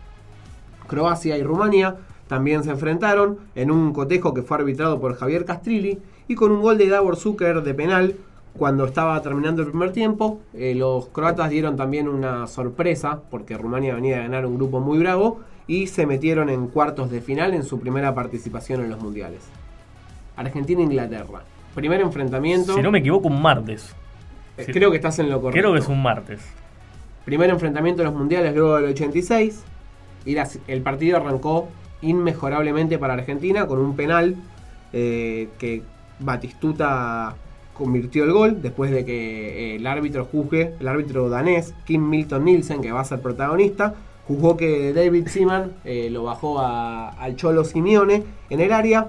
Croacia 0.87 1.37
y 1.37 1.43
Rumania 1.43 1.97
también 2.29 2.63
se 2.63 2.71
enfrentaron 2.71 3.39
en 3.55 3.71
un 3.71 3.93
cotejo 3.93 4.33
que 4.35 4.43
fue 4.43 4.59
arbitrado 4.59 5.01
por 5.01 5.15
Javier 5.17 5.45
Castrilli 5.45 5.99
y 6.29 6.35
con 6.35 6.53
un 6.53 6.61
gol 6.63 6.79
de 6.79 6.89
Davor 6.89 7.17
Zucker 7.17 7.63
de 7.63 7.75
penal 7.75 8.15
cuando 8.57 8.85
estaba 8.85 9.21
terminando 9.23 9.63
el 9.63 9.69
primer 9.69 9.93
tiempo. 9.93 10.41
eh, 10.55 10.75
los 10.75 11.09
croatas 11.09 11.51
dieron 11.51 11.77
también 11.77 12.09
una 12.09 12.47
sorpresa 12.47 13.21
porque 13.31 13.57
Rumania 13.57 13.95
venía 13.95 14.19
a 14.19 14.23
ganar 14.23 14.47
un 14.47 14.57
grupo 14.57 14.81
muy 14.81 14.99
bravo 14.99 15.41
y 15.67 15.87
se 15.87 16.07
metieron 16.07 16.49
en 16.51 16.67
cuartos 16.69 17.11
de 17.11 17.21
final 17.21 17.55
en 17.55 17.63
su 17.63 17.79
primera 17.79 18.15
participación 18.15 18.83
en 18.83 18.91
los 18.91 19.01
mundiales. 19.01 19.43
Argentina-Inglaterra. 20.37 21.43
Primer 21.75 22.01
enfrentamiento. 22.01 22.75
Si 22.75 22.83
no 22.83 22.91
me 22.91 22.99
equivoco, 22.99 23.29
un 23.29 23.41
martes. 23.41 23.95
Eh, 24.57 24.67
Creo 24.73 24.91
que 24.91 24.97
estás 24.97 25.19
en 25.19 25.31
lo 25.31 25.41
correcto. 25.41 25.61
Creo 25.61 25.73
que 25.73 25.79
es 25.81 25.89
un 25.89 26.03
martes. 26.03 26.41
Primer 27.25 27.51
enfrentamiento 27.51 28.03
de 28.03 28.07
los 28.09 28.15
mundiales 28.15 28.55
luego 28.55 28.77
del 28.77 28.87
86. 28.87 29.63
Y 30.25 30.35
las- 30.35 30.59
el 30.67 30.83
partido 30.83 31.17
arrancó 31.19 31.69
inmejorablemente 32.03 32.99
para 32.99 33.15
Argentina 33.15 33.67
con 33.67 33.79
un 33.79 33.97
penal 33.97 34.37
eh, 34.93 35.49
que 35.59 35.83
Batistuta 36.21 37.35
convirtió 37.75 38.25
el 38.25 38.33
gol 38.33 38.61
después 38.63 38.91
de 38.91 39.05
que 39.05 39.73
eh, 39.73 39.77
el 39.77 39.87
árbitro 39.87 40.25
juzgue, 40.25 40.75
el 40.81 40.89
árbitro 40.89 41.29
danés, 41.29 41.75
Kim 41.85 42.09
Milton 42.09 42.45
Nielsen, 42.45 42.81
que 42.83 42.91
va 42.93 43.01
a 43.01 43.05
ser 43.05 43.21
protagonista, 43.21 43.95
juzgó 44.27 44.57
que 44.57 44.93
David 44.93 45.29
Seaman 45.29 45.73
eh, 45.85 46.09
lo 46.11 46.25
bajó 46.25 46.59
a- 46.61 47.11
al 47.11 47.37
Cholo 47.37 47.65
Simeone 47.65 48.25
en 48.51 48.61
el 48.61 48.73
área, 48.73 49.09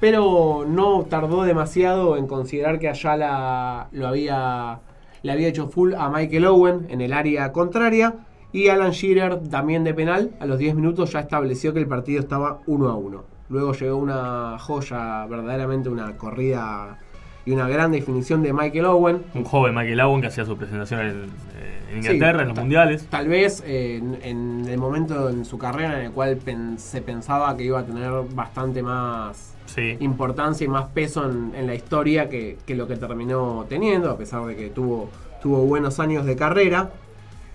pero 0.00 0.64
no 0.66 1.06
tardó 1.08 1.44
demasiado 1.44 2.16
en 2.16 2.26
considerar 2.26 2.78
que 2.78 2.88
Ayala 2.88 3.88
lo 3.92 4.08
había, 4.08 4.78
le 5.22 5.32
había 5.32 5.48
hecho 5.48 5.68
full 5.68 5.94
a 5.94 6.08
Michael 6.10 6.46
Owen 6.46 6.86
en 6.90 7.00
el 7.00 7.12
área 7.12 7.52
contraria. 7.52 8.14
Y 8.56 8.68
Alan 8.70 8.90
Shearer, 8.92 9.38
también 9.50 9.84
de 9.84 9.92
penal, 9.92 10.30
a 10.40 10.46
los 10.46 10.58
10 10.58 10.76
minutos 10.76 11.12
ya 11.12 11.20
estableció 11.20 11.74
que 11.74 11.78
el 11.80 11.86
partido 11.86 12.20
estaba 12.20 12.60
1 12.66 12.88
a 12.88 12.94
1. 12.94 13.24
Luego 13.50 13.74
llegó 13.74 13.96
una 13.98 14.56
joya, 14.58 15.26
verdaderamente 15.26 15.90
una 15.90 16.16
corrida 16.16 16.96
y 17.44 17.50
una 17.52 17.68
gran 17.68 17.92
definición 17.92 18.42
de 18.42 18.54
Michael 18.54 18.86
Owen. 18.86 19.22
Un 19.34 19.44
joven 19.44 19.74
Michael 19.74 20.00
Owen 20.00 20.22
que 20.22 20.28
hacía 20.28 20.46
su 20.46 20.56
presentación 20.56 21.00
en, 21.02 21.16
eh, 21.58 21.82
Sí, 21.90 21.96
Inglaterra, 21.98 22.42
en 22.44 22.48
los 22.48 22.56
mundiales. 22.56 23.06
Tal 23.10 23.28
vez 23.28 23.62
eh, 23.66 23.96
en, 23.98 24.18
en 24.22 24.68
el 24.70 24.78
momento 24.78 25.28
en 25.28 25.44
su 25.44 25.58
carrera 25.58 26.00
en 26.00 26.06
el 26.06 26.12
cual 26.12 26.38
pen- 26.38 26.78
se 26.78 27.02
pensaba 27.02 27.54
que 27.58 27.64
iba 27.64 27.80
a 27.80 27.84
tener 27.84 28.10
bastante 28.34 28.82
más 28.82 29.52
Sí. 29.66 29.98
importancia 30.00 30.64
y 30.64 30.68
más 30.68 30.86
peso 30.86 31.30
en, 31.30 31.52
en 31.54 31.66
la 31.66 31.74
historia 31.74 32.30
que, 32.30 32.56
que 32.64 32.74
lo 32.74 32.88
que 32.88 32.96
terminó 32.96 33.66
teniendo, 33.68 34.10
a 34.10 34.16
pesar 34.16 34.46
de 34.46 34.56
que 34.56 34.70
tuvo, 34.70 35.10
tuvo 35.42 35.58
buenos 35.66 36.00
años 36.00 36.24
de 36.24 36.36
carrera. 36.36 36.88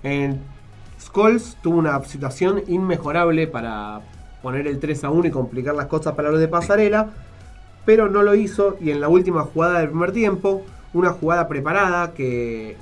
En 0.04 0.42
Scholes 1.02 1.58
tuvo 1.62 1.80
una 1.80 2.00
situación 2.04 2.62
inmejorable 2.68 3.48
para 3.48 4.02
poner 4.44 4.68
el 4.68 4.80
3 4.80 5.04
a 5.04 5.10
1 5.10 5.28
y 5.28 5.32
complicar 5.32 5.74
las 5.76 5.88
cosas 5.88 6.14
para 6.14 6.30
los 6.30 6.40
de 6.40 6.48
pasarela, 6.48 7.10
pero 7.86 8.08
no 8.10 8.22
lo 8.22 8.36
hizo 8.36 8.78
y 8.80 8.92
en 8.92 9.02
la 9.02 9.08
última 9.10 9.42
jugada 9.44 9.80
del 9.80 9.90
primer 9.90 10.12
tiempo, 10.12 10.64
una 10.94 11.10
jugada 11.12 11.48
preparada 11.48 12.14
que 12.14 12.78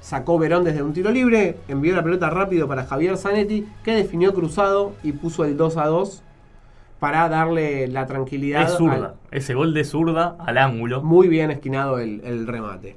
sacó 0.00 0.38
Verón 0.38 0.64
desde 0.64 0.82
un 0.82 0.92
tiro 0.92 1.10
libre, 1.10 1.56
envió 1.68 1.94
la 1.94 2.02
pelota 2.02 2.30
rápido 2.30 2.68
para 2.68 2.84
Javier 2.84 3.16
Zanetti, 3.16 3.66
que 3.84 3.94
definió 3.94 4.34
cruzado 4.34 4.92
y 5.02 5.12
puso 5.12 5.44
el 5.44 5.56
2 5.56 5.76
a 5.76 5.86
2 5.86 6.22
para 6.98 7.28
darle 7.28 7.88
la 7.88 8.06
tranquilidad. 8.06 8.62
Es 8.62 8.70
al- 8.72 8.76
zurda. 8.76 9.14
Ese 9.30 9.54
gol 9.54 9.72
de 9.74 9.84
zurda 9.84 10.36
al 10.40 10.58
ángulo. 10.58 11.02
muy 11.02 11.28
bien 11.28 11.50
esquinado 11.50 11.98
el, 11.98 12.20
el 12.24 12.46
remate. 12.46 12.96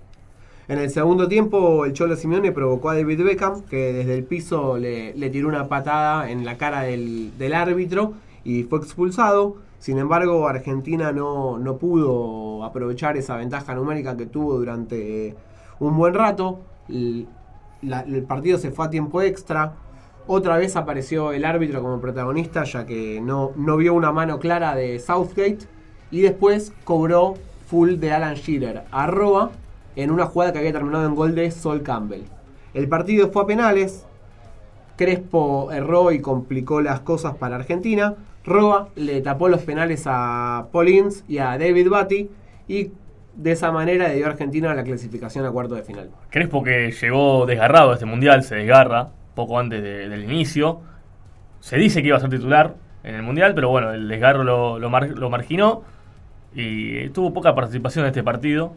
En 0.69 0.79
el 0.79 0.89
segundo 0.89 1.29
tiempo, 1.29 1.85
el 1.85 1.93
Cholo 1.93 2.17
Simeone 2.17 2.51
provocó 2.51 2.89
a 2.89 2.95
David 2.95 3.23
Beckham, 3.23 3.61
que 3.63 3.93
desde 3.93 4.15
el 4.15 4.25
piso 4.25 4.77
le, 4.77 5.13
le 5.13 5.29
tiró 5.29 5.47
una 5.47 5.69
patada 5.69 6.29
en 6.29 6.43
la 6.43 6.57
cara 6.57 6.81
del, 6.81 7.37
del 7.37 7.53
árbitro 7.53 8.15
y 8.43 8.63
fue 8.63 8.79
expulsado. 8.79 9.55
Sin 9.79 9.97
embargo, 9.97 10.45
Argentina 10.47 11.13
no, 11.13 11.57
no 11.57 11.77
pudo 11.77 12.65
aprovechar 12.65 13.15
esa 13.15 13.37
ventaja 13.37 13.75
numérica 13.75 14.17
que 14.17 14.25
tuvo 14.25 14.57
durante 14.57 15.35
un 15.79 15.95
buen 15.95 16.13
rato. 16.13 16.59
El, 16.89 17.27
partido 18.27 18.57
se 18.57 18.71
fue 18.71 18.87
a 18.87 18.89
tiempo 18.89 19.21
extra. 19.21 19.73
Otra 20.25 20.57
vez 20.57 20.75
apareció 20.75 21.31
el 21.31 21.45
árbitro 21.45 21.81
como 21.81 22.01
protagonista, 22.01 22.65
ya 22.65 22.85
que 22.85 23.21
no, 23.21 23.51
no 23.55 23.77
vio 23.77 23.93
una 23.93 24.11
mano 24.11 24.37
clara 24.39 24.75
de 24.75 24.99
Southgate. 24.99 25.59
Y 26.11 26.21
después 26.21 26.73
cobró 26.83 27.35
full 27.67 27.95
de 27.99 28.11
Alan 28.11 28.35
Shearer 28.35 28.83
a 28.91 29.07
Roa 29.07 29.51
en 29.97 30.11
una 30.11 30.25
jugada 30.27 30.53
que 30.53 30.59
había 30.59 30.71
terminado 30.71 31.05
en 31.05 31.15
gol 31.15 31.33
de 31.35 31.49
Sol 31.51 31.81
Campbell. 31.81 32.21
El 32.73 32.87
partido 32.87 33.29
fue 33.29 33.41
a 33.43 33.45
penales. 33.47 34.05
Crespo 34.95 35.71
erró 35.71 36.11
y 36.11 36.19
complicó 36.21 36.81
las 36.81 36.99
cosas 37.01 37.35
para 37.35 37.55
Argentina. 37.55 38.15
Roa 38.45 38.89
le 38.95 39.21
tapó 39.21 39.49
los 39.49 39.61
penales 39.61 40.03
a 40.05 40.67
Paul 40.71 40.89
Ince 40.89 41.23
y 41.27 41.39
a 41.39 41.57
David 41.57 41.89
Batty. 41.89 42.29
Y 42.67 42.91
de 43.35 43.51
esa 43.51 43.71
manera 43.71 44.09
dio 44.09 44.25
a 44.25 44.29
Argentina 44.29 44.73
la 44.73 44.83
clasificación 44.83 45.45
a 45.45 45.51
cuarto 45.51 45.75
de 45.75 45.83
final. 45.83 46.09
Crespo 46.29 46.63
que 46.63 46.91
llegó 46.91 47.45
desgarrado 47.45 47.91
a 47.91 47.93
este 47.93 48.05
mundial, 48.05 48.43
se 48.43 48.55
desgarra 48.55 49.09
poco 49.35 49.59
antes 49.59 49.81
de- 49.83 50.09
del 50.09 50.23
inicio. 50.23 50.79
Se 51.59 51.77
dice 51.77 52.01
que 52.01 52.07
iba 52.09 52.17
a 52.17 52.19
ser 52.19 52.29
titular 52.29 52.75
en 53.03 53.15
el 53.15 53.23
mundial, 53.23 53.53
pero 53.55 53.69
bueno, 53.69 53.91
el 53.93 54.07
desgarro 54.07 54.43
lo, 54.43 54.79
lo 54.79 55.29
marginó 55.29 55.81
y 56.55 57.09
tuvo 57.09 57.33
poca 57.33 57.53
participación 57.53 58.05
en 58.05 58.09
este 58.09 58.23
partido. 58.23 58.73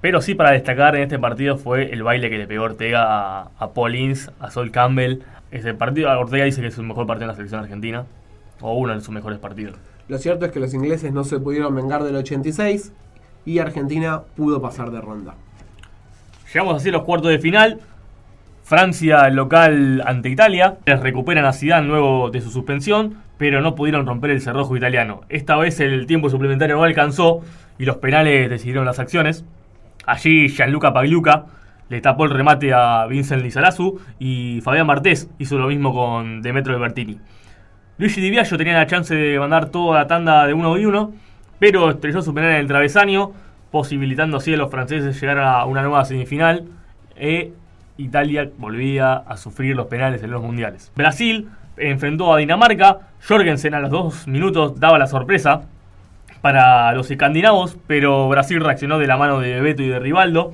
Pero 0.00 0.20
sí 0.20 0.34
para 0.34 0.52
destacar 0.52 0.96
en 0.96 1.02
este 1.02 1.18
partido 1.18 1.56
fue 1.56 1.92
el 1.92 2.02
baile 2.02 2.28
que 2.28 2.38
le 2.38 2.46
pegó 2.46 2.64
Ortega 2.64 3.04
a, 3.04 3.50
a 3.58 3.72
Paul 3.72 3.94
Ince, 3.94 4.30
a 4.38 4.50
Sol 4.50 4.70
Campbell. 4.70 5.20
Ese 5.50 5.72
partido, 5.74 6.10
Ortega 6.18 6.44
dice 6.44 6.60
que 6.60 6.66
es 6.66 6.74
su 6.74 6.82
mejor 6.82 7.06
partido 7.06 7.24
en 7.24 7.28
la 7.28 7.34
selección 7.34 7.60
argentina, 7.60 8.04
o 8.60 8.74
uno 8.74 8.94
de 8.94 9.00
sus 9.00 9.14
mejores 9.14 9.38
partidos. 9.38 9.76
Lo 10.08 10.18
cierto 10.18 10.44
es 10.44 10.52
que 10.52 10.60
los 10.60 10.74
ingleses 10.74 11.12
no 11.12 11.24
se 11.24 11.40
pudieron 11.40 11.74
vengar 11.74 12.04
del 12.04 12.16
86 12.16 12.92
y 13.46 13.58
Argentina 13.58 14.22
pudo 14.36 14.60
pasar 14.60 14.90
de 14.90 15.00
ronda. 15.00 15.34
Llegamos 16.52 16.76
así 16.76 16.90
a 16.90 16.92
los 16.92 17.02
cuartos 17.02 17.30
de 17.30 17.38
final. 17.38 17.80
Francia 18.62 19.28
local 19.30 20.02
ante 20.06 20.28
Italia. 20.28 20.78
Les 20.86 21.00
recuperan 21.00 21.44
a 21.44 21.52
Zidane 21.52 21.86
luego 21.86 22.30
de 22.30 22.40
su 22.40 22.50
suspensión, 22.50 23.16
pero 23.38 23.60
no 23.60 23.74
pudieron 23.74 24.06
romper 24.06 24.30
el 24.30 24.40
cerrojo 24.40 24.76
italiano. 24.76 25.22
Esta 25.28 25.56
vez 25.56 25.80
el 25.80 26.06
tiempo 26.06 26.30
suplementario 26.30 26.76
no 26.76 26.84
alcanzó 26.84 27.40
y 27.78 27.84
los 27.84 27.96
penales 27.96 28.48
decidieron 28.48 28.84
las 28.84 28.98
acciones. 28.98 29.44
Allí 30.06 30.48
Gianluca 30.48 30.92
Pagliuca 30.92 31.46
le 31.88 32.00
tapó 32.00 32.24
el 32.24 32.30
remate 32.30 32.72
a 32.72 33.06
Vincent 33.06 33.42
Lizarazu 33.42 34.00
y 34.18 34.60
Fabián 34.62 34.86
Martés 34.86 35.30
hizo 35.38 35.58
lo 35.58 35.68
mismo 35.68 35.92
con 35.92 36.42
Demetrio 36.42 36.78
Bertini. 36.78 37.18
Luigi 37.98 38.20
Di 38.20 38.30
Biagio 38.30 38.58
tenía 38.58 38.74
la 38.74 38.86
chance 38.86 39.14
de 39.14 39.38
mandar 39.38 39.68
toda 39.70 40.00
la 40.00 40.06
tanda 40.06 40.46
de 40.46 40.54
uno 40.54 40.76
y 40.78 40.84
uno, 40.84 41.12
pero 41.58 41.90
estrelló 41.90 42.22
su 42.22 42.34
penal 42.34 42.50
en 42.52 42.56
el 42.56 42.66
travesaño, 42.66 43.32
posibilitando 43.70 44.38
así 44.38 44.54
a 44.54 44.56
los 44.56 44.70
franceses 44.70 45.20
llegar 45.20 45.38
a 45.38 45.64
una 45.64 45.82
nueva 45.82 46.04
semifinal. 46.04 46.64
E 47.16 47.52
Italia 47.96 48.50
volvía 48.58 49.14
a 49.14 49.36
sufrir 49.36 49.76
los 49.76 49.86
penales 49.86 50.22
en 50.24 50.32
los 50.32 50.42
mundiales. 50.42 50.90
Brasil 50.96 51.48
enfrentó 51.76 52.34
a 52.34 52.38
Dinamarca. 52.38 52.98
Jorgensen 53.26 53.74
a 53.74 53.80
los 53.80 53.90
dos 53.90 54.26
minutos 54.26 54.78
daba 54.80 54.98
la 54.98 55.06
sorpresa 55.06 55.62
para 56.44 56.92
los 56.92 57.10
escandinavos, 57.10 57.78
pero 57.86 58.28
Brasil 58.28 58.60
reaccionó 58.60 58.98
de 58.98 59.06
la 59.06 59.16
mano 59.16 59.40
de 59.40 59.62
Beto 59.62 59.82
y 59.82 59.88
de 59.88 59.98
Rivaldo. 59.98 60.52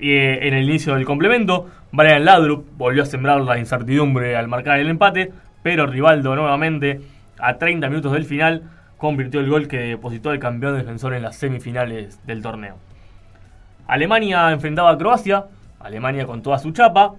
Eh, 0.00 0.40
en 0.42 0.54
el 0.54 0.64
inicio 0.64 0.96
del 0.96 1.04
complemento, 1.04 1.68
Brian 1.92 2.24
Ladrup 2.24 2.66
volvió 2.76 3.04
a 3.04 3.06
sembrar 3.06 3.40
la 3.42 3.56
incertidumbre 3.56 4.34
al 4.34 4.48
marcar 4.48 4.80
el 4.80 4.88
empate, 4.88 5.30
pero 5.62 5.86
Rivaldo 5.86 6.34
nuevamente, 6.34 7.02
a 7.38 7.58
30 7.58 7.88
minutos 7.90 8.10
del 8.10 8.24
final, 8.24 8.64
convirtió 8.96 9.38
el 9.38 9.48
gol 9.48 9.68
que 9.68 9.78
depositó 9.78 10.30
al 10.30 10.40
campeón 10.40 10.76
defensor 10.76 11.14
en 11.14 11.22
las 11.22 11.36
semifinales 11.36 12.26
del 12.26 12.42
torneo. 12.42 12.74
Alemania 13.86 14.50
enfrentaba 14.50 14.90
a 14.90 14.98
Croacia, 14.98 15.44
Alemania 15.78 16.26
con 16.26 16.42
toda 16.42 16.58
su 16.58 16.72
chapa, 16.72 17.14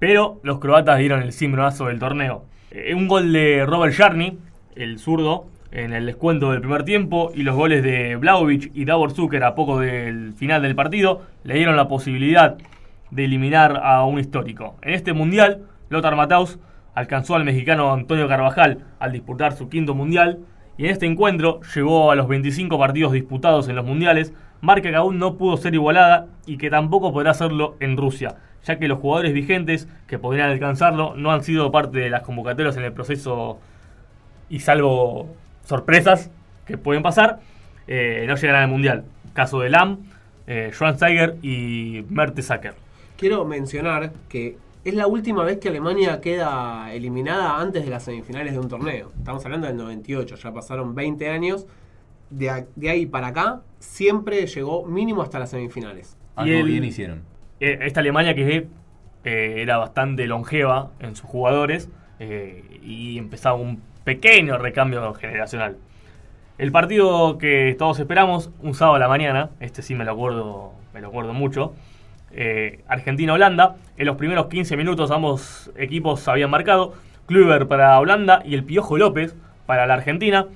pero 0.00 0.40
los 0.42 0.58
croatas 0.58 0.98
dieron 0.98 1.22
el 1.22 1.32
cimbronazo 1.32 1.86
del 1.86 2.00
torneo. 2.00 2.46
Eh, 2.72 2.94
un 2.94 3.06
gol 3.06 3.32
de 3.32 3.64
Robert 3.64 3.94
Jarni, 3.94 4.40
el 4.74 4.98
zurdo, 4.98 5.53
en 5.74 5.92
el 5.92 6.06
descuento 6.06 6.52
del 6.52 6.60
primer 6.60 6.84
tiempo, 6.84 7.32
y 7.34 7.42
los 7.42 7.56
goles 7.56 7.82
de 7.82 8.14
Blaovic 8.16 8.70
y 8.74 8.84
Davor 8.84 9.10
Zucker 9.10 9.42
a 9.42 9.56
poco 9.56 9.80
del 9.80 10.32
final 10.32 10.62
del 10.62 10.76
partido, 10.76 11.22
le 11.42 11.54
dieron 11.54 11.74
la 11.76 11.88
posibilidad 11.88 12.56
de 13.10 13.24
eliminar 13.24 13.80
a 13.82 14.04
un 14.04 14.20
histórico. 14.20 14.76
En 14.82 14.94
este 14.94 15.12
mundial, 15.12 15.62
Lothar 15.88 16.14
Matthaus 16.14 16.60
alcanzó 16.94 17.34
al 17.34 17.44
mexicano 17.44 17.92
Antonio 17.92 18.28
Carvajal 18.28 18.84
al 19.00 19.12
disputar 19.12 19.56
su 19.56 19.68
quinto 19.68 19.94
mundial, 19.96 20.38
y 20.78 20.84
en 20.84 20.92
este 20.92 21.06
encuentro 21.06 21.60
llegó 21.74 22.12
a 22.12 22.14
los 22.14 22.28
25 22.28 22.78
partidos 22.78 23.12
disputados 23.12 23.68
en 23.68 23.74
los 23.74 23.84
mundiales, 23.84 24.32
marca 24.60 24.90
que 24.90 24.96
aún 24.96 25.18
no 25.18 25.34
pudo 25.34 25.56
ser 25.56 25.74
igualada 25.74 26.28
y 26.46 26.56
que 26.56 26.70
tampoco 26.70 27.12
podrá 27.12 27.32
hacerlo 27.32 27.76
en 27.80 27.96
Rusia, 27.96 28.36
ya 28.62 28.78
que 28.78 28.86
los 28.86 29.00
jugadores 29.00 29.32
vigentes 29.32 29.88
que 30.06 30.20
podrían 30.20 30.50
alcanzarlo 30.50 31.14
no 31.16 31.32
han 31.32 31.42
sido 31.42 31.72
parte 31.72 31.98
de 31.98 32.10
las 32.10 32.22
convocatorias 32.22 32.76
en 32.76 32.84
el 32.84 32.92
proceso 32.92 33.58
y 34.48 34.60
salvo 34.60 35.28
sorpresas 35.64 36.30
que 36.66 36.78
pueden 36.78 37.02
pasar, 37.02 37.40
eh, 37.86 38.24
no 38.26 38.36
llegarán 38.36 38.64
al 38.64 38.68
mundial. 38.70 39.04
Caso 39.32 39.60
de 39.60 39.70
Lam, 39.70 39.98
eh, 40.46 40.70
Schweinsteiger 40.72 41.36
y 41.42 42.04
Mertesacker. 42.08 42.74
Quiero 43.16 43.44
mencionar 43.44 44.12
que 44.28 44.56
es 44.84 44.94
la 44.94 45.06
última 45.06 45.44
vez 45.44 45.58
que 45.58 45.68
Alemania 45.68 46.20
queda 46.20 46.92
eliminada 46.92 47.58
antes 47.60 47.84
de 47.84 47.90
las 47.90 48.02
semifinales 48.04 48.52
de 48.52 48.58
un 48.58 48.68
torneo. 48.68 49.12
Estamos 49.18 49.44
hablando 49.44 49.66
del 49.66 49.76
98, 49.76 50.36
ya 50.36 50.52
pasaron 50.52 50.94
20 50.94 51.28
años. 51.28 51.66
De, 52.30 52.50
a- 52.50 52.66
de 52.74 52.90
ahí 52.90 53.06
para 53.06 53.28
acá, 53.28 53.60
siempre 53.78 54.46
llegó 54.46 54.84
mínimo 54.86 55.22
hasta 55.22 55.38
las 55.38 55.50
semifinales. 55.50 56.16
Algo 56.36 56.52
el- 56.58 56.66
bien 56.66 56.84
hicieron. 56.84 57.22
Eh, 57.60 57.78
esta 57.82 58.00
Alemania 58.00 58.34
que 58.34 58.66
eh, 59.24 59.54
era 59.62 59.76
bastante 59.78 60.26
longeva 60.26 60.90
en 61.00 61.14
sus 61.16 61.26
jugadores 61.26 61.88
eh, 62.18 62.80
y 62.82 63.16
empezaba 63.18 63.54
un 63.56 63.80
pequeño 64.04 64.58
recambio 64.58 65.12
generacional. 65.14 65.76
El 66.56 66.70
partido 66.70 67.36
que 67.38 67.74
todos 67.78 67.98
esperamos, 67.98 68.50
un 68.62 68.74
sábado 68.74 68.96
a 68.96 68.98
la 69.00 69.08
mañana, 69.08 69.50
este 69.58 69.82
sí 69.82 69.94
me 69.94 70.04
lo 70.04 70.12
acuerdo, 70.12 70.72
me 70.92 71.00
lo 71.00 71.08
acuerdo 71.08 71.32
mucho, 71.32 71.74
eh, 72.30 72.80
Argentina-Holanda. 72.86 73.76
En 73.96 74.06
los 74.06 74.16
primeros 74.16 74.46
15 74.46 74.76
minutos 74.76 75.10
ambos 75.10 75.72
equipos 75.76 76.26
habían 76.28 76.50
marcado. 76.50 76.94
Kluivert 77.26 77.66
para 77.68 77.98
Holanda 77.98 78.42
y 78.44 78.54
el 78.54 78.64
Piojo 78.64 78.98
López 78.98 79.34
para 79.66 79.86
la 79.86 79.94
Argentina. 79.94 80.46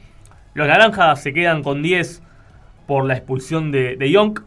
Los 0.55 0.69
naranjas 0.69 1.23
se 1.23 1.33
quedan 1.33 1.63
con 1.63 1.83
10 1.83 2.23
por 2.87 3.05
la 3.05 3.15
expulsión 3.15 3.73
de, 3.73 3.97
de 3.97 4.11
Young. 4.11 4.41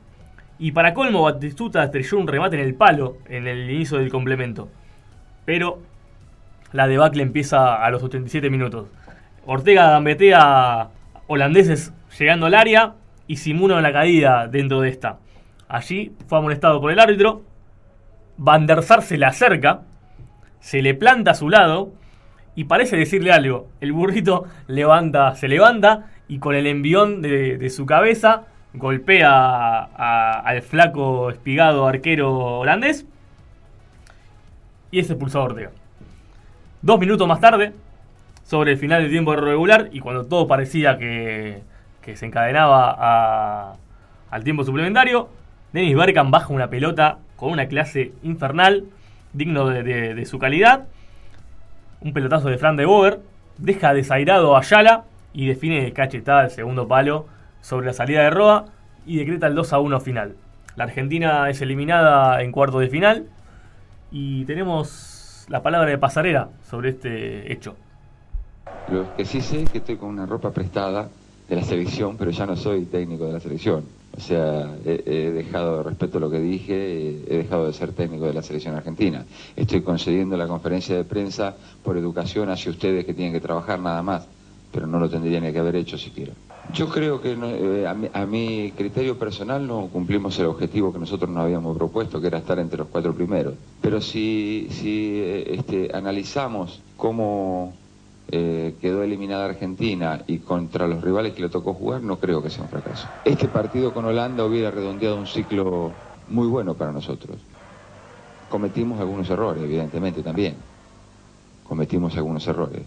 Y 0.59 0.73
para 0.73 0.93
colmo, 0.93 1.23
Batistuta 1.23 1.83
estrelló 1.83 2.19
un 2.19 2.27
remate 2.27 2.55
en 2.57 2.61
el 2.61 2.75
palo 2.75 3.17
en 3.27 3.47
el 3.47 3.69
inicio 3.69 3.97
del 3.97 4.11
complemento. 4.11 4.69
Pero 5.45 5.79
la 6.73 6.88
debacle 6.88 7.23
empieza 7.23 7.84
a 7.84 7.89
los 7.91 8.03
87 8.03 8.49
minutos. 8.49 8.88
Ortega 9.45 9.91
gambetea 9.91 10.89
holandeses 11.27 11.93
llegando 12.17 12.45
al 12.45 12.53
área 12.53 12.93
y 13.27 13.38
simula 13.38 13.81
la 13.81 13.93
caída 13.93 14.47
dentro 14.47 14.81
de 14.81 14.89
esta. 14.89 15.17
Allí 15.67 16.13
fue 16.27 16.38
amonestado 16.38 16.81
por 16.81 16.91
el 16.91 16.99
árbitro. 16.99 17.43
Van 18.38 18.65
der 18.67 18.84
Sar 18.84 19.01
se 19.01 19.17
le 19.17 19.25
acerca, 19.25 19.81
se 20.60 20.81
le 20.81 20.93
planta 20.93 21.31
a 21.31 21.36
su 21.36 21.49
lado 21.49 21.91
y 22.55 22.65
parece 22.65 22.97
decirle 22.97 23.31
algo. 23.31 23.69
El 23.79 23.93
burrito 23.93 24.45
levanta, 24.67 25.36
se 25.36 25.47
levanta 25.47 26.07
y 26.27 26.39
con 26.39 26.55
el 26.55 26.67
envión 26.67 27.21
de, 27.21 27.69
su 27.69 27.86
cabeza 27.86 28.43
golpea 28.73 29.84
al 29.84 30.62
flaco 30.62 31.29
espigado 31.29 31.88
arquero 31.88 32.60
holandés 32.60 33.05
y 34.91 34.99
es 34.99 35.10
expulsado 35.10 35.45
Ortega. 35.45 35.71
Dos 36.83 36.99
minutos 36.99 37.27
más 37.27 37.39
tarde, 37.39 37.73
sobre 38.43 38.71
el 38.71 38.77
final 38.79 39.03
del 39.03 39.11
tiempo 39.11 39.35
regular 39.35 39.89
y 39.91 39.99
cuando 39.99 40.25
todo 40.25 40.47
parecía 40.47 40.97
que, 40.97 41.61
se 42.15 42.25
encadenaba 42.25 43.77
al 44.31 44.43
tiempo 44.43 44.63
suplementario, 44.63 45.29
Dennis 45.73 45.95
Bergkamp 45.95 46.31
baja 46.31 46.51
una 46.51 46.71
pelota 46.71 47.19
con 47.35 47.51
una 47.51 47.67
clase 47.67 48.13
infernal, 48.23 48.85
digno 49.31 49.69
de, 49.69 50.25
su 50.25 50.39
calidad. 50.39 50.87
Un 52.01 52.13
pelotazo 52.13 52.49
de 52.49 52.57
Fran 52.57 52.77
de 52.77 52.85
Boer, 52.85 53.19
deja 53.59 53.93
desairado 53.93 54.55
a 54.55 54.61
Ayala 54.61 55.03
y 55.33 55.45
define 55.45 55.93
cachetada 55.93 56.45
el 56.45 56.49
segundo 56.49 56.87
palo 56.87 57.27
sobre 57.61 57.85
la 57.85 57.93
salida 57.93 58.23
de 58.23 58.31
Roa 58.31 58.65
y 59.05 59.17
decreta 59.17 59.45
el 59.45 59.53
2 59.53 59.73
a 59.73 59.79
1 59.79 59.99
final. 59.99 60.35
La 60.75 60.85
Argentina 60.85 61.47
es 61.47 61.61
eliminada 61.61 62.41
en 62.41 62.51
cuarto 62.51 62.79
de 62.79 62.89
final 62.89 63.27
y 64.11 64.45
tenemos 64.45 65.11
la 65.51 65.61
palabra 65.61 65.89
de 65.89 65.97
pasarela 65.97 66.49
sobre 66.69 66.91
este 66.91 67.51
hecho. 67.51 67.75
Lo 68.89 69.15
que 69.15 69.25
sí 69.25 69.41
sé 69.41 69.63
es 69.63 69.69
que 69.69 69.79
estoy 69.79 69.97
con 69.97 70.09
una 70.09 70.25
ropa 70.25 70.51
prestada 70.51 71.09
de 71.47 71.55
la 71.55 71.63
selección, 71.63 72.15
pero 72.17 72.31
ya 72.31 72.45
no 72.45 72.55
soy 72.55 72.85
técnico 72.85 73.25
de 73.25 73.33
la 73.33 73.39
selección. 73.41 73.83
O 74.15 74.19
sea, 74.19 74.73
he, 74.85 75.31
dejado, 75.31 75.83
respeto 75.83 76.17
a 76.17 76.21
lo 76.21 76.29
que 76.29 76.39
dije, 76.39 77.23
he 77.27 77.37
dejado 77.37 77.67
de 77.67 77.73
ser 77.73 77.91
técnico 77.91 78.25
de 78.25 78.33
la 78.33 78.41
selección 78.41 78.75
argentina. 78.75 79.25
Estoy 79.55 79.81
concediendo 79.81 80.37
la 80.37 80.47
conferencia 80.47 80.95
de 80.95 81.03
prensa 81.03 81.53
por 81.83 81.97
educación 81.97 82.49
hacia 82.49 82.71
ustedes 82.71 83.05
que 83.05 83.13
tienen 83.13 83.33
que 83.33 83.41
trabajar 83.41 83.79
nada 83.79 84.01
más, 84.01 84.27
pero 84.71 84.87
no 84.87 84.99
lo 84.99 85.09
tendrían 85.09 85.51
que 85.51 85.59
haber 85.59 85.75
hecho 85.75 85.97
siquiera. 85.97 86.33
Yo 86.74 86.88
creo 86.89 87.21
que 87.21 87.34
eh, 87.34 87.88
a, 87.88 88.26
mi, 88.26 88.71
criterio 88.71 89.17
personal 89.17 89.67
no 89.67 89.88
cumplimos 89.88 90.39
el 90.39 90.45
objetivo 90.45 90.93
que 90.93 91.00
nosotros 91.00 91.30
nos 91.30 91.43
habíamos 91.43 91.78
propuesto, 91.78 92.21
que 92.21 92.28
era 92.28 92.38
estar 92.38 92.60
entre 92.60 92.78
los 92.78 92.88
cuatro 92.88 93.13
primeros. 93.13 93.56
Pero 93.82 94.00
si, 94.00 94.67
si 94.71 95.19
eh, 95.19 95.56
este, 95.56 95.91
analizamos 95.93 96.82
cómo 96.95 97.74
eh, 98.30 98.76
quedó 98.80 99.04
eliminada 99.04 99.45
Argentina 99.45 100.24
y 100.28 100.39
contra 100.39 100.88
los 100.88 101.04
rivales 101.04 101.34
que 101.34 101.41
le 101.41 101.50
tocó 101.50 101.74
jugar, 101.74 102.02
no 102.04 102.17
creo 102.19 102.41
que 102.41 102.50
sea 102.50 102.63
un 102.63 102.69
fracaso. 102.69 103.08
Este 103.26 103.50
partido 103.50 103.93
con 103.93 104.06
Holanda 104.06 104.45
hubiera 104.45 104.71
redondeado 104.71 105.17
un 105.17 105.28
ciclo 105.28 105.91
muy 106.30 106.47
bueno 106.47 106.76
para 106.76 106.93
nosotros. 106.93 107.38
Cometimos 108.50 109.00
algunos 109.02 109.30
errores, 109.30 109.62
evidentemente 109.63 110.24
también. 110.24 110.56
Cometimos 111.67 112.15
algunos 112.15 112.47
errores. 112.47 112.84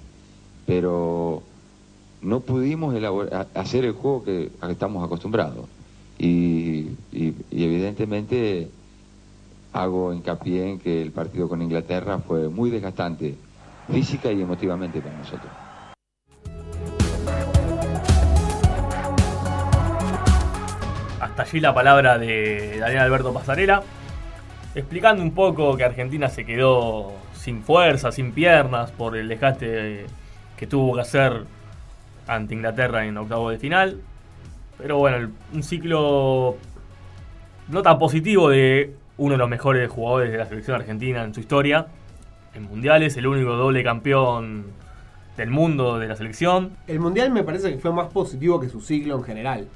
Pero 0.67 1.43
no 2.25 2.41
pudimos 2.41 2.95
hacer 3.55 3.85
el 3.85 3.93
juego 3.93 4.25
que, 4.25 4.51
a 4.61 4.67
que 4.67 4.73
estamos 4.73 5.05
acostumbrados. 5.05 5.67
y 6.19 6.89
evidentemente 7.51 8.69
hago 9.73 10.13
hincapié 10.13 10.71
en 10.71 10.79
que 10.79 11.03
el 11.03 11.11
partido 11.11 11.49
con 11.49 11.61
Inglaterra 11.61 12.19
fue 12.19 12.49
muy 12.49 12.71
desgastante 12.71 13.35
física 13.91 14.31
y 14.31 14.41
emotivamente 14.41 15.01
para 15.01 15.19
nosotros. 15.19 15.53
Hasta 21.21 21.43
allí 21.43 21.61
la 21.61 21.75
palabra 21.75 22.19
de 22.19 22.79
Daniel 22.79 23.01
Alberto 23.01 23.35
Pasarela, 23.35 23.83
explicando 24.77 25.23
un 25.23 25.33
poco 25.33 25.77
que 25.77 25.85
Argentina 25.85 26.29
se 26.29 26.47
quedó 26.47 27.13
sin 27.35 27.63
fuerza, 27.63 28.13
sin 28.13 28.33
piernas, 28.33 28.93
por 28.93 29.17
el 29.17 29.27
desgaste 29.27 30.07
que 30.57 30.67
tuvo 30.69 30.95
que 30.95 31.01
hacer 31.01 31.45
ante 32.27 32.55
Inglaterra 32.55 33.05
en 33.05 33.17
octavo 33.17 33.51
de 33.51 33.59
final. 33.59 34.01
Pero 34.79 34.99
bueno, 34.99 35.31
un 35.53 35.63
ciclo 35.63 36.57
no 37.69 37.83
tan 37.83 37.99
positivo 37.99 38.49
de 38.49 38.95
uno 39.17 39.33
de 39.33 39.39
los 39.39 39.49
mejores 39.49 39.89
jugadores 39.91 40.33
de 40.33 40.39
la 40.39 40.47
selección 40.47 40.77
argentina 40.77 41.23
en 41.23 41.33
su 41.33 41.41
historia, 41.41 41.87
en 42.55 42.65
mundiales, 42.65 43.17
el 43.17 43.27
único 43.27 43.55
doble 43.55 43.83
campeón 43.85 44.67
del 45.37 45.51
mundo 45.51 45.99
de 45.99 46.09
la 46.09 46.17
selección. 46.17 46.73
El 46.87 47.01
mundial 47.01 47.31
me 47.31 47.43
parece 47.43 47.73
que 47.73 47.79
fue 47.79 47.93
más 47.93 48.13
positivo 48.13 48.61
que 48.61 48.69
su 48.69 48.81
ciclo 48.81 49.17
en 49.17 49.23
general. 49.25 49.69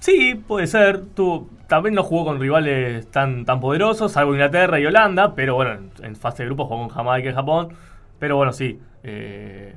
Sí, 0.00 0.34
puede 0.34 0.66
ser. 0.66 1.04
Tú, 1.14 1.48
también 1.66 1.94
no 1.94 2.02
jugó 2.02 2.24
con 2.24 2.40
rivales 2.40 3.10
tan, 3.10 3.44
tan 3.44 3.60
poderosos, 3.60 4.12
salvo 4.12 4.32
Inglaterra 4.32 4.80
y 4.80 4.86
Holanda, 4.86 5.34
pero 5.34 5.54
bueno, 5.54 5.78
en, 6.02 6.16
fase 6.16 6.42
de 6.42 6.48
grupo 6.48 6.64
jugó 6.66 6.80
con 6.80 6.88
Jamaica 6.88 7.30
y 7.30 7.34
Japón. 7.34 7.68
Pero 8.18 8.36
bueno, 8.36 8.52
sí, 8.52 8.78
eh, 9.02 9.74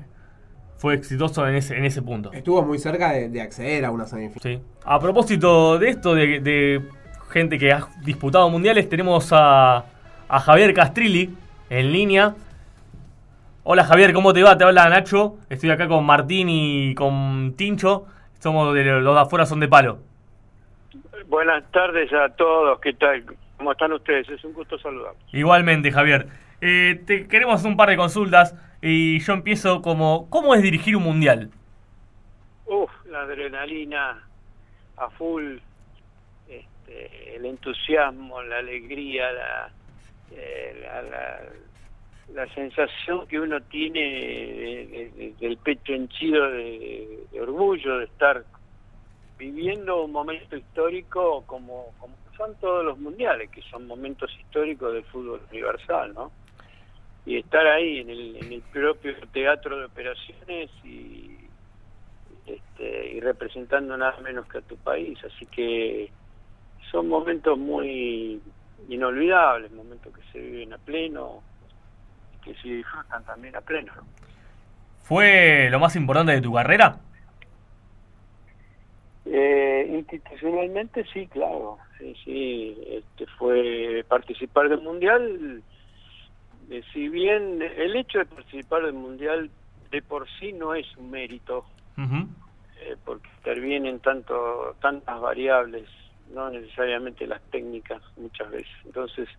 fue 0.83 0.95
exitoso 0.95 1.47
en 1.47 1.55
ese, 1.55 1.77
en 1.77 1.85
ese 1.85 2.01
punto. 2.01 2.33
Estuvo 2.33 2.61
muy 2.61 2.77
cerca 2.77 3.13
de, 3.13 3.41
acceder 3.41 3.85
a 3.85 3.91
una 3.91 4.05
semifinal. 4.05 4.41
Sí. 4.41 4.61
A 4.83 4.99
propósito 4.99 5.79
de 5.79 5.87
esto, 5.87 6.13
de, 6.13 6.81
gente 7.29 7.57
que 7.57 7.71
ha 7.71 7.87
disputado 8.03 8.49
mundiales, 8.49 8.89
tenemos 8.89 9.31
a, 9.31 9.85
a 10.27 10.39
Javier 10.41 10.73
Castrilli, 10.73 11.33
en 11.69 11.93
línea. 11.93 12.35
Hola 13.63 13.85
Javier, 13.85 14.11
¿cómo 14.11 14.33
te 14.33 14.43
va? 14.43 14.57
Te 14.57 14.65
habla 14.65 14.89
Nacho. 14.89 15.37
Estoy 15.49 15.69
acá 15.71 15.87
con 15.87 16.05
Martín 16.05 16.49
y 16.49 16.93
con 16.95 17.53
Tincho. 17.55 18.05
Somos 18.39 18.73
de 18.75 18.83
los 18.83 19.15
de 19.15 19.21
afuera 19.21 19.45
son 19.45 19.61
de 19.61 19.69
palo. 19.69 19.99
Buenas 21.29 21.63
tardes 21.71 22.11
a 22.11 22.27
todos. 22.35 22.77
¿Qué 22.81 22.91
tal? 22.91 23.23
¿Cómo 23.55 23.71
están 23.71 23.93
ustedes? 23.93 24.27
Es 24.27 24.43
un 24.43 24.51
gusto 24.51 24.77
saludarlos. 24.79 25.23
Igualmente, 25.31 25.93
Javier. 25.93 26.27
Eh, 26.59 27.01
te 27.07 27.25
queremos 27.29 27.55
hacer 27.55 27.71
un 27.71 27.77
par 27.77 27.87
de 27.87 27.95
consultas 27.95 28.53
y 28.85 29.19
yo 29.19 29.33
empiezo 29.33 29.81
como 29.81 30.29
¿cómo 30.29 30.53
es 30.53 30.61
dirigir 30.61 30.97
un 30.97 31.03
mundial? 31.03 31.49
Uf, 32.65 32.91
la 33.05 33.21
adrenalina 33.21 34.21
a 34.97 35.09
full, 35.11 35.57
este, 36.49 37.35
el 37.37 37.45
entusiasmo, 37.45 38.41
la 38.43 38.57
alegría, 38.57 39.31
la, 39.31 39.71
eh, 40.31 40.89
la, 42.33 42.47
sensación 42.53 43.25
que 43.27 43.39
uno 43.39 43.61
tiene 43.61 45.33
del 45.39 45.57
pecho 45.57 45.93
henchido 45.93 46.51
de, 46.51 47.25
orgullo 47.39 47.99
de 47.99 48.05
estar 48.05 48.43
viviendo 49.37 50.03
un 50.03 50.11
momento 50.11 50.57
histórico 50.57 51.43
como, 51.45 51.93
como 51.99 52.15
son 52.35 52.53
todos 52.59 52.83
los 52.83 52.99
mundiales, 52.99 53.49
que 53.49 53.61
son 53.61 53.87
momentos 53.87 54.29
históricos 54.39 54.93
del 54.93 55.05
fútbol 55.05 55.41
universal, 55.51 56.13
¿no? 56.13 56.31
Y 57.25 57.38
estar 57.38 57.65
ahí 57.65 57.99
en 57.99 58.09
el, 58.09 58.36
en 58.38 58.53
el 58.53 58.62
propio 58.62 59.13
teatro 59.31 59.77
de 59.77 59.86
operaciones 59.86 60.69
y, 60.83 61.38
este, 62.45 63.13
y 63.13 63.19
representando 63.21 63.95
nada 63.95 64.19
menos 64.19 64.45
que 64.47 64.57
a 64.57 64.62
tu 64.62 64.75
país. 64.77 65.17
Así 65.23 65.45
que 65.45 66.12
son 66.91 67.07
momentos 67.07 67.57
muy 67.57 68.41
inolvidables, 68.89 69.71
momentos 69.71 70.13
que 70.13 70.21
se 70.31 70.39
viven 70.39 70.73
a 70.73 70.77
pleno, 70.77 71.41
que 72.43 72.53
se 72.55 72.67
disfrutan 72.67 73.23
también 73.23 73.55
a 73.55 73.62
pleno. 73.62 73.93
¿Fue 75.03 75.69
lo 75.69 75.79
más 75.79 75.95
importante 75.95 76.33
de 76.33 76.41
tu 76.41 76.53
carrera? 76.53 76.97
Eh, 79.25 79.88
institucionalmente 79.89 81.05
sí, 81.13 81.27
claro. 81.27 81.77
Sí, 81.97 82.15
sí. 82.23 82.77
Este 82.88 83.25
fue 83.38 84.05
participar 84.07 84.69
del 84.69 84.81
mundial. 84.81 85.63
Eh, 86.69 86.84
si 86.93 87.10
bien 87.10 87.62
el 87.62 87.95
hecho 87.95 88.19
de 88.19 88.26
participar 88.26 88.84
del 88.84 88.93
mundial 88.93 89.49
de 89.91 90.02
por 90.02 90.28
sí 90.39 90.54
no 90.54 90.73
es 90.73 90.86
un 90.97 91.12
mérito, 91.12 91.65
eh, 91.97 92.95
porque 93.06 93.30
intervienen 93.38 93.99
tanto 93.99 94.76
tantas 94.82 95.19
variables 95.21 95.88
no 96.34 96.49
necesariamente 96.49 97.28
las 97.28 97.41
técnicas 97.49 98.02
muchas 98.17 98.49
veces. 98.49 98.73
Entonces, 98.86 99.30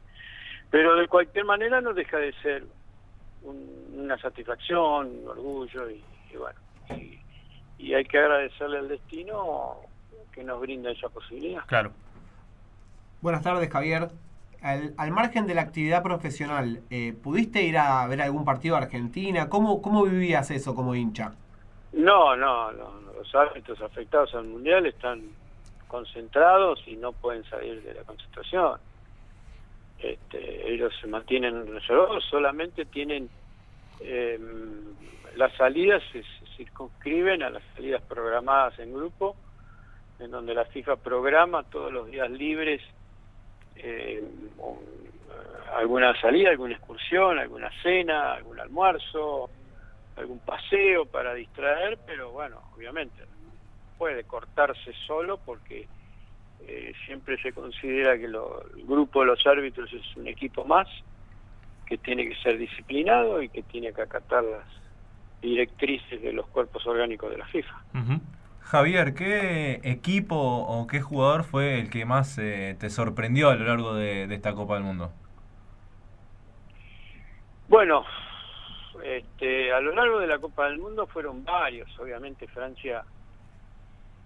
pero 0.71 0.97
de 0.97 1.09
cualquier 1.09 1.45
manera 1.45 1.81
no 1.81 1.93
deja 1.93 2.19
de 2.19 2.33
ser 2.35 2.65
una 3.43 4.19
satisfacción, 4.19 5.07
un 5.07 5.29
orgullo 5.29 5.91
y, 5.91 6.03
bueno, 6.37 6.61
y, 7.79 7.95
hay 7.95 8.05
que 8.05 8.19
agradecerle 8.19 8.79
al 8.79 8.89
destino 8.89 9.77
que 10.33 10.43
nos 10.43 10.61
brinda 10.61 10.91
esa 10.91 11.09
posibilidad. 11.09 11.65
Claro. 11.67 11.93
Buenas 13.21 13.43
tardes, 13.43 13.71
Javier. 13.71 14.09
Al, 14.65 15.11
margen 15.11 15.47
de 15.47 15.55
la 15.55 15.61
actividad 15.61 16.03
profesional, 16.03 16.81
eh, 16.89 17.13
¿pudiste 17.23 17.63
ir 17.63 17.77
a 17.77 18.07
ver 18.07 18.23
algún 18.23 18.47
partido 18.47 18.77
de 18.77 18.85
Argentina? 18.85 19.51
¿Cómo, 19.51 19.83
¿Cómo 19.83 20.05
vivías 20.05 20.51
eso 20.51 20.75
como 20.75 20.95
hincha? 20.95 21.35
No, 21.93 22.35
no, 22.35 22.73
no. 22.73 23.01
Los 23.15 23.35
árbitros 23.35 23.81
afectados 23.83 24.35
al 24.35 24.45
Mundial 24.45 24.87
están 24.87 25.21
concentrados 25.87 26.83
y 26.87 26.97
no 26.97 27.13
pueden 27.13 27.45
salir 27.45 27.83
de 27.83 27.93
la 27.93 28.05
concentración. 28.05 28.81
Este, 29.99 30.73
ellos 30.73 30.95
se 30.99 31.09
mantienen 31.09 31.67
reservados, 31.67 32.25
solamente 32.25 32.87
tienen 32.87 33.29
eh, 34.01 34.39
las 35.37 35.53
salidas 35.57 36.03
se, 36.11 36.23
se 36.23 36.57
circunscriben 36.57 37.43
a 37.43 37.51
las 37.51 37.63
salidas 37.77 38.03
programadas 38.03 38.79
en 38.79 38.95
grupo, 38.95 39.37
en 40.19 40.31
donde 40.31 40.55
la 40.55 40.65
FIFA 40.65 40.97
programa 40.97 41.65
todos 41.65 41.93
los 41.93 42.11
días 42.11 42.31
libres 42.31 42.81
eh, 43.77 44.23
un- 44.59 44.95
alguna 45.77 46.19
salida, 46.21 46.51
alguna 46.51 46.75
excursión, 46.75 47.39
alguna 47.39 47.71
cena, 47.83 48.35
algún 48.35 48.61
almuerzo, 48.61 49.51
algún 50.17 50.39
paseo 50.41 51.07
para 51.07 51.35
distraer, 51.35 51.99
pero 52.07 52.31
bueno, 52.31 52.63
obviamente 52.77 53.23
puede 53.99 54.25
cortarse 54.25 54.93
solo 55.07 55.39
porque 55.39 55.89
eh, 56.67 56.93
siempre 57.05 57.37
se 57.43 57.53
considera 57.53 58.17
que 58.17 58.29
lo- 58.29 58.63
el 58.77 58.85
grupo 58.87 59.21
de 59.21 59.27
los 59.27 59.45
árbitros 59.47 59.93
es 59.93 60.17
un 60.17 60.29
equipo 60.29 60.65
más 60.65 60.87
que 61.85 61.99
tiene 61.99 62.27
que 62.29 62.35
ser 62.37 62.57
disciplinado 62.57 63.43
y 63.43 63.49
que 63.51 63.63
tiene 63.65 63.93
que 63.93 64.03
acatar 64.03 64.43
las 64.45 64.67
directrices 65.43 66.23
de 66.23 66.33
los 66.33 66.47
cuerpos 66.49 66.87
orgánicos 66.87 67.31
de 67.31 67.39
la 67.39 67.45
FIFA. 67.47 67.75
Javier, 68.65 69.15
¿qué 69.15 69.81
equipo 69.85 70.37
o 70.37 70.87
qué 70.87 71.01
jugador 71.01 71.45
fue 71.45 71.79
el 71.79 71.91
que 71.91 72.07
más 72.07 72.39
eh, 72.39 72.75
te 72.81 72.89
sorprendió 72.89 73.51
a 73.51 73.57
lo 73.57 73.67
largo 73.67 73.95
de, 73.95 74.25
esta 74.35 74.55
Copa 74.55 74.75
del 74.75 74.85
Mundo? 74.85 75.13
Bueno, 77.69 78.05
este, 79.03 79.71
a 79.71 79.81
lo 79.81 79.95
largo 79.95 80.19
de 80.19 80.27
la 80.27 80.39
Copa 80.39 80.67
del 80.67 80.79
Mundo 80.79 81.07
fueron 81.07 81.45
varios. 81.45 81.89
Obviamente 81.99 82.49
Francia 82.49 83.05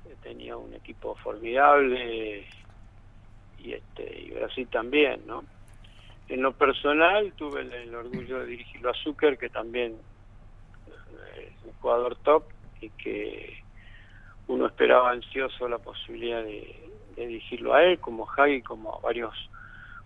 eh, 0.07 0.15
tenía 0.23 0.57
un 0.57 0.73
equipo 0.73 1.17
formidable 1.17 2.47
y 3.59 3.73
este 3.73 4.21
y 4.21 4.31
Brasil 4.31 4.69
también, 4.71 5.27
¿no? 5.27 5.43
En 6.29 6.43
lo 6.43 6.53
personal 6.53 7.33
tuve 7.33 7.63
el, 7.63 7.73
el 7.73 7.95
orgullo 7.95 8.39
de 8.39 8.47
dirigirlo 8.47 8.91
a 8.91 8.95
Zucker, 8.95 9.37
que 9.37 9.49
también 9.49 9.97
eh, 10.87 11.53
es 11.53 11.65
un 11.65 11.73
jugador 11.81 12.17
top 12.17 12.45
y 12.81 12.91
que 12.91 13.68
uno 14.49 14.67
esperaba 14.67 15.11
ansioso 15.11 15.69
la 15.69 15.79
posibilidad 15.79 16.43
de, 16.43 16.75
dirigirlo 17.17 17.75
a 17.75 17.83
él, 17.83 17.99
como 17.99 18.29
Hagi, 18.37 18.63
como 18.63 18.95
a 18.95 19.01
varios 19.01 19.35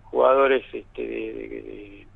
jugadores 0.04 0.64
este, 0.72 1.02
de- 1.02 2.06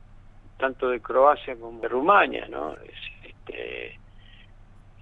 tanto 0.58 0.88
de 0.88 1.00
Croacia 1.00 1.54
como 1.56 1.80
de 1.80 1.88
Rumania, 1.88 2.46
¿no? 2.48 2.72
Es- 2.74 3.16
Este, 3.48 3.98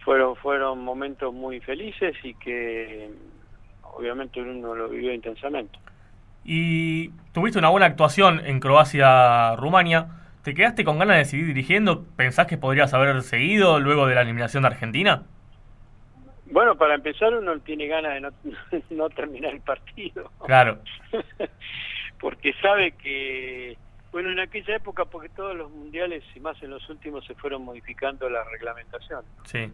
fueron 0.05 0.37
fueron 0.37 0.85
momentos 0.85 1.33
muy 1.33 1.61
felices 1.61 2.15
y 2.23 2.35
que 2.35 3.11
obviamente 3.83 4.41
uno 4.43 4.75
lo 4.75 4.89
vivió 4.89 5.15
intensamente. 5.15 5.79
Y 6.45 7.09
tuviste 7.33 7.59
una 7.59 7.71
buena 7.71 7.87
actuación 7.87 8.43
en 8.45 8.61
Croacia-Rumania. 8.61 10.09
¿Te 10.43 10.53
quedaste 10.53 10.85
con 10.85 10.99
ganas 10.99 11.17
de 11.17 11.25
seguir 11.25 11.47
dirigiendo? 11.47 12.05
¿Pensás 12.17 12.47
que 12.47 12.59
podrías 12.59 12.93
haber 12.93 13.23
seguido 13.23 13.81
luego 13.81 14.07
de 14.07 14.15
la 14.15 14.23
eliminación 14.23 14.63
de 14.65 14.69
Argentina? 14.69 15.23
Bueno, 16.50 16.76
para 16.76 16.94
empezar 16.94 17.35
uno 17.35 17.59
tiene 17.61 17.87
ganas 17.87 18.14
de 18.14 18.20
no, 18.20 18.30
no 18.90 19.11
terminar 19.11 19.52
el 19.54 19.61
partido. 19.61 20.30
Claro. 20.46 20.78
porque 22.20 22.52
sabe 22.62 22.92
que, 22.92 23.76
bueno, 24.12 24.30
en 24.30 24.40
aquella 24.40 24.76
época, 24.76 25.04
porque 25.07 25.28
todos 25.30 25.54
los 25.57 25.70
mundiales 25.70 26.22
y 26.35 26.40
más 26.40 26.62
en 26.62 26.70
los 26.70 26.88
últimos 26.88 27.24
se 27.26 27.35
fueron 27.35 27.64
modificando 27.64 28.28
la 28.28 28.44
reglamentación. 28.44 29.24
Sí. 29.44 29.70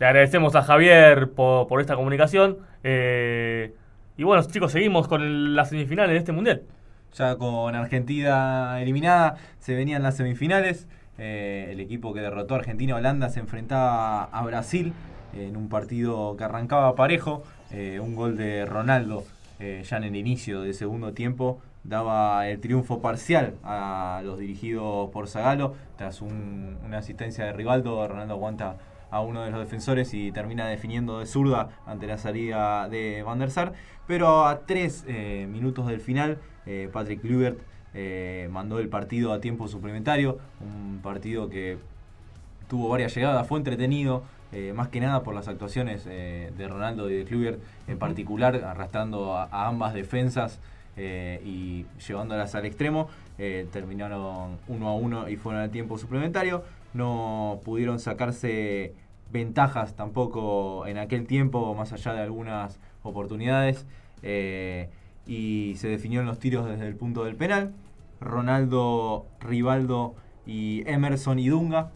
Le 0.00 0.06
agradecemos 0.06 0.54
a 0.56 0.62
Javier 0.62 1.30
por, 1.32 1.66
por 1.68 1.80
esta 1.80 1.94
comunicación. 1.96 2.58
Eh, 2.82 3.74
y 4.16 4.22
bueno, 4.24 4.42
chicos, 4.46 4.72
seguimos 4.72 5.08
con 5.08 5.22
el- 5.22 5.54
las 5.56 5.70
semifinales 5.70 6.12
de 6.12 6.18
este 6.18 6.32
mundial. 6.32 6.62
Ya 7.14 7.36
con 7.36 7.74
Argentina 7.74 8.80
eliminada, 8.80 9.36
se 9.58 9.74
venían 9.74 10.02
las 10.02 10.16
semifinales. 10.16 10.88
Eh, 11.16 11.68
el 11.70 11.78
equipo 11.78 12.12
que 12.12 12.20
derrotó 12.20 12.54
a 12.54 12.58
Argentina-Holanda 12.58 13.28
se 13.28 13.38
enfrentaba 13.38 14.24
a 14.24 14.42
Brasil 14.44 14.92
en 15.34 15.56
un 15.56 15.68
partido 15.68 16.36
que 16.36 16.44
arrancaba 16.44 16.94
parejo. 16.94 17.42
Eh, 17.70 17.98
un 18.00 18.14
gol 18.14 18.36
de 18.36 18.64
Ronaldo 18.66 19.24
eh, 19.58 19.82
ya 19.88 19.96
en 19.96 20.04
el 20.04 20.16
inicio 20.16 20.62
del 20.62 20.74
segundo 20.74 21.12
tiempo 21.12 21.60
daba 21.82 22.48
el 22.48 22.60
triunfo 22.60 23.00
parcial 23.00 23.54
a 23.62 24.22
los 24.24 24.38
dirigidos 24.38 25.10
por 25.10 25.28
Zagallo. 25.28 25.74
Tras 25.96 26.22
un- 26.22 26.76
una 26.84 26.98
asistencia 26.98 27.44
de 27.44 27.52
Rivaldo, 27.52 28.06
Ronaldo 28.08 28.34
aguanta 28.34 28.76
a 29.10 29.20
uno 29.20 29.42
de 29.42 29.50
los 29.50 29.60
defensores 29.60 30.14
y 30.14 30.32
termina 30.32 30.66
definiendo 30.66 31.20
de 31.20 31.26
zurda 31.26 31.68
ante 31.86 32.06
la 32.06 32.18
salida 32.18 32.88
de 32.88 33.22
Van 33.22 33.38
der 33.38 33.50
Sar. 33.50 33.72
Pero 34.06 34.46
a 34.46 34.60
tres 34.66 35.04
eh, 35.06 35.46
minutos 35.50 35.86
del 35.86 36.00
final, 36.00 36.38
Patrick 36.92 37.20
Kluivert 37.20 37.58
mandó 38.50 38.78
el 38.78 38.88
partido 38.88 39.32
a 39.32 39.40
tiempo 39.40 39.68
suplementario. 39.68 40.38
Un 40.60 41.00
partido 41.02 41.48
que 41.50 41.78
tuvo 42.68 42.88
varias 42.88 43.14
llegadas, 43.14 43.46
fue 43.46 43.58
entretenido, 43.58 44.22
eh, 44.54 44.72
más 44.72 44.86
que 44.86 45.00
nada 45.00 45.24
por 45.24 45.34
las 45.34 45.48
actuaciones 45.48 46.06
eh, 46.08 46.52
de 46.56 46.68
Ronaldo 46.68 47.10
y 47.10 47.14
de 47.16 47.24
Kluivert 47.24 47.60
en 47.88 47.98
particular, 47.98 48.54
arrastrando 48.64 49.36
a, 49.36 49.66
ambas 49.66 49.94
defensas 49.94 50.60
eh, 50.96 51.42
y 51.44 51.86
llevándolas 52.06 52.54
al 52.54 52.64
extremo. 52.64 53.08
Terminaron 53.36 54.58
uno 54.68 54.88
a 54.88 54.94
uno 54.94 55.28
y 55.28 55.36
fueron 55.36 55.62
al 55.62 55.70
tiempo 55.70 55.98
suplementario. 55.98 56.62
No 56.92 57.60
pudieron 57.64 57.98
sacarse 57.98 58.94
ventajas 59.32 59.96
tampoco 59.96 60.86
en 60.86 60.98
aquel 60.98 61.26
tiempo, 61.26 61.74
más 61.74 61.92
allá 61.92 62.12
de 62.12 62.20
algunas 62.20 62.78
oportunidades. 63.02 63.86
Y 65.26 65.74
se 65.78 65.88
definió 65.88 66.20
en 66.20 66.26
los 66.26 66.38
tiros 66.38 66.68
desde 66.68 66.86
el 66.86 66.94
punto 66.94 67.24
del 67.24 67.34
penal. 67.34 67.72
Ronaldo, 68.20 69.26
Rivaldo 69.40 70.14
y 70.46 70.84
Emerson 70.86 71.40
y 71.40 71.48
Dunga 71.48 71.90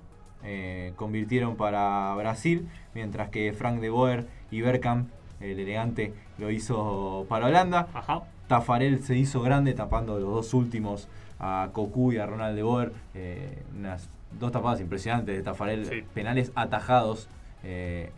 eh, 0.44 0.92
convirtieron 0.96 1.56
para 1.56 2.14
Brasil, 2.14 2.68
mientras 2.94 3.28
que 3.30 3.52
Frank 3.52 3.80
de 3.80 3.90
Boer 3.90 4.26
y 4.50 4.60
Bergkamp, 4.60 5.08
el 5.40 5.58
elegante, 5.60 6.12
lo 6.38 6.50
hizo 6.50 7.26
para 7.28 7.46
Holanda. 7.46 7.88
Ajá. 7.94 8.22
Tafarel 8.48 9.02
se 9.04 9.16
hizo 9.16 9.40
grande 9.42 9.74
tapando 9.74 10.18
los 10.18 10.30
dos 10.32 10.54
últimos 10.54 11.08
a 11.38 11.68
Cocu 11.72 12.12
y 12.12 12.18
a 12.18 12.26
Ronald 12.26 12.56
de 12.56 12.62
Boer. 12.62 12.92
eh, 13.14 13.58
unas 13.78 14.08
dos 14.38 14.52
tapadas 14.52 14.80
impresionantes 14.80 15.36
de 15.36 15.42
Tafarel, 15.42 15.86
Sí. 15.86 16.04
penales 16.14 16.52
atajados 16.54 17.28
eh, 17.64 18.10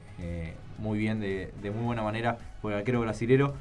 muy 0.79 0.99
bien, 0.99 1.21
de, 1.21 1.53
de 1.63 1.71
muy 1.71 1.85
buena 1.85 2.03
manera 2.03 2.39
por 2.63 2.73
el 2.73 2.79
arquero 2.79 3.01
brasilero, 3.01 3.55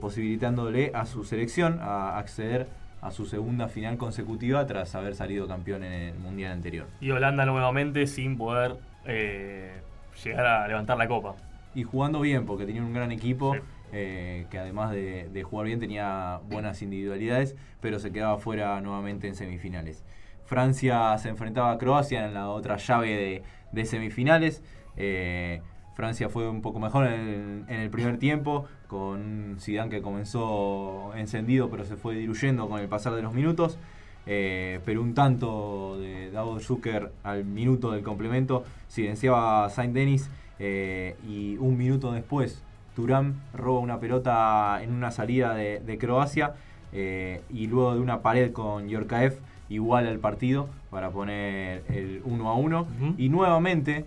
posibilitándole 0.00 0.90
a 0.94 1.06
su 1.06 1.24
selección 1.24 1.78
a 1.80 2.18
acceder 2.18 2.66
a 3.02 3.10
su 3.10 3.24
segunda 3.26 3.68
final 3.68 3.96
consecutiva 3.96 4.66
tras 4.66 4.94
haber 4.94 5.14
salido 5.14 5.46
campeón 5.48 5.84
en 5.84 5.92
el 5.92 6.14
mundial 6.18 6.52
anterior. 6.52 6.86
Y 7.00 7.10
Holanda 7.10 7.46
nuevamente 7.46 8.06
sin 8.06 8.36
poder 8.36 8.76
eh, 9.06 9.80
llegar 10.24 10.46
a 10.46 10.68
levantar 10.68 10.96
la 10.98 11.08
copa. 11.08 11.34
y 11.74 11.82
jugando 11.84 12.20
bien, 12.20 12.46
porque 12.46 12.66
tenía 12.66 12.82
un 12.82 12.92
gran 12.92 13.12
equipo 13.12 13.54
Sí. 13.54 13.60
eh, 13.92 14.46
que 14.50 14.58
además 14.58 14.90
de, 14.92 15.28
de 15.32 15.42
jugar 15.44 15.66
bien 15.66 15.80
tenía 15.80 16.40
buenas 16.48 16.82
individualidades, 16.82 17.56
pero 17.80 17.98
se 17.98 18.10
quedaba 18.12 18.38
fuera 18.38 18.80
nuevamente 18.80 19.26
en 19.28 19.34
semifinales. 19.34 20.04
Francia 20.44 21.16
se 21.18 21.28
enfrentaba 21.28 21.70
a 21.72 21.78
Croacia 21.78 22.24
en 22.26 22.34
la 22.34 22.48
otra 22.50 22.76
llave 22.76 23.08
de, 23.16 23.42
de 23.72 23.84
semifinales. 23.84 24.62
Eh, 24.96 25.62
Francia 26.00 26.30
fue 26.30 26.48
un 26.48 26.62
poco 26.62 26.80
mejor 26.80 27.06
en 27.06 27.12
el, 27.12 27.64
en 27.68 27.80
el 27.80 27.90
primer 27.90 28.16
tiempo, 28.16 28.64
con 28.86 29.20
un 29.20 29.56
Zidane 29.60 29.90
que 29.90 30.00
comenzó 30.00 31.12
encendido, 31.14 31.68
pero 31.68 31.84
se 31.84 31.96
fue 31.96 32.14
diluyendo 32.14 32.70
con 32.70 32.80
el 32.80 32.88
pasar 32.88 33.12
de 33.12 33.20
los 33.20 33.34
minutos. 33.34 33.76
Eh, 34.24 34.80
pero 34.86 35.02
un 35.02 35.12
tanto 35.12 35.98
de 36.00 36.30
Davos 36.30 36.64
Zucker 36.64 37.12
al 37.22 37.44
minuto 37.44 37.90
del 37.90 38.02
complemento 38.02 38.64
silenciaba 38.88 39.66
a 39.66 39.68
Saint 39.68 39.92
Denis 39.92 40.30
eh, 40.58 41.16
y 41.28 41.56
un 41.58 41.76
minuto 41.76 42.12
después 42.12 42.62
Turán 42.94 43.34
roba 43.54 43.80
una 43.80 43.98
pelota 43.98 44.78
en 44.82 44.92
una 44.92 45.10
salida 45.10 45.54
de, 45.54 45.80
de 45.80 45.98
Croacia 45.98 46.54
eh, 46.92 47.42
y 47.50 47.66
luego 47.66 47.94
de 47.94 48.00
una 48.00 48.20
pared 48.20 48.52
con 48.52 48.88
Yorkaev 48.88 49.38
iguala 49.68 50.10
el 50.10 50.18
partido 50.18 50.68
para 50.90 51.10
poner 51.10 51.82
el 51.88 52.20
1 52.24 52.48
a 52.48 52.54
1 52.54 52.80
Ujú. 52.80 53.14
y 53.16 53.28
nuevamente 53.30 54.04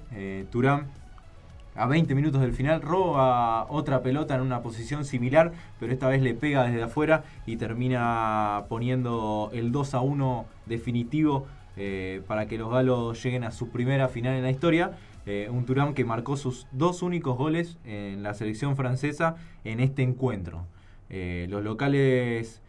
Turán 0.52 0.86
a 1.76 1.88
20 1.88 2.14
minutos 2.16 2.42
del 2.42 2.54
final 2.54 2.82
roba 2.82 3.66
otra 3.70 4.02
pelota 4.02 4.36
en 4.36 4.42
una 4.42 4.62
posición 4.62 5.06
similar, 5.06 5.54
pero 5.80 5.92
esta 5.92 6.08
vez 6.08 6.22
le 6.22 6.34
pega 6.34 6.64
desde 6.64 6.84
afuera 6.84 7.24
y 7.46 7.58
termina 7.58 8.66
poniendo 8.70 9.50
el 9.54 9.72
2 9.72 9.94
a 9.94 10.02
1 10.02 10.46
definitivo 10.66 11.48
eh, 11.76 12.22
para 12.28 12.48
que 12.48 12.58
los 12.58 12.72
galos 12.72 13.22
lleguen 13.24 13.44
a 13.44 13.52
su 13.52 13.70
primera 13.70 14.08
final 14.08 14.36
en 14.36 14.44
la 14.44 14.52
historia. 14.52 14.92
Eh, 15.26 15.48
un 15.50 15.66
Turán 15.66 15.94
que 15.94 16.04
marcó 16.04 16.36
sus 16.36 16.68
dos 16.72 17.02
únicos 17.02 17.38
goles 17.38 17.78
en 17.86 18.24
la 18.24 18.34
selección 18.34 18.76
francesa 18.76 19.38
en 19.64 19.80
este 19.80 20.04
encuentro. 20.04 20.66
Eh, 21.10 21.48
los 21.50 21.64
locales 21.64 22.60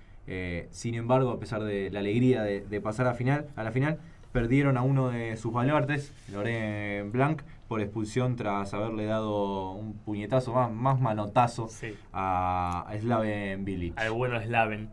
sin 0.71 0.95
embargo, 0.95 1.29
a 1.29 1.39
pesar 1.39 1.63
de 1.65 1.91
la 1.91 1.99
alegría 1.99 2.43
de, 2.43 2.81
pasar 2.81 3.07
a, 3.07 3.13
final, 3.13 3.45
a 3.57 3.63
la 3.63 3.73
final, 3.73 3.99
perdieron 4.33 4.79
a 4.79 4.83
uno 4.83 5.11
de 5.11 5.37
sus 5.37 5.53
baluartes, 5.53 6.15
Loren 6.33 7.13
Blanc, 7.13 7.43
por 7.75 7.81
expulsión 7.81 8.37
tras 8.37 8.73
haberle 8.73 9.05
dado 9.05 9.73
un 9.73 9.95
puñetazo 9.95 10.53
más, 10.53 10.71
más 10.71 11.01
manotazo 11.01 11.67
Sí. 11.69 11.93
a, 12.13 12.85
a 12.89 12.97
Slaven 13.01 13.65
Bilic. 13.65 13.99
Al 13.99 14.13
bueno 14.13 14.41
Slaven. 14.41 14.91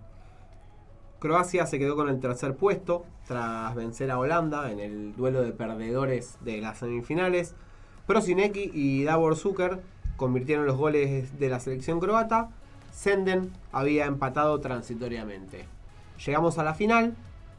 Croacia 1.20 1.68
se 1.68 1.78
quedó 1.78 1.96
con 1.96 2.10
el 2.10 2.20
tercer 2.20 2.56
puesto 2.56 3.06
tras 3.28 3.76
vencer 3.76 4.10
a 4.10 4.18
Holanda 4.18 4.72
en 4.72 4.80
el 4.80 5.16
duelo 5.16 5.44
de 5.44 5.52
perdedores 5.52 6.40
de 6.42 6.60
las 6.60 6.80
semifinales. 6.80 7.54
Prosinecki 8.08 8.72
y 8.74 9.04
Davor 9.04 9.36
Zucker 9.36 9.80
convirtieron 10.18 10.66
los 10.66 10.76
goles 10.76 11.38
de 11.38 11.50
la 11.50 11.60
selección 11.60 12.00
croata. 12.00 12.50
Senden 12.92 13.52
había 13.72 14.06
empatado 14.08 14.60
transitoriamente. 14.60 15.66
Llegamos 16.26 16.58
a 16.58 16.64
la 16.64 16.74
final. 16.74 17.14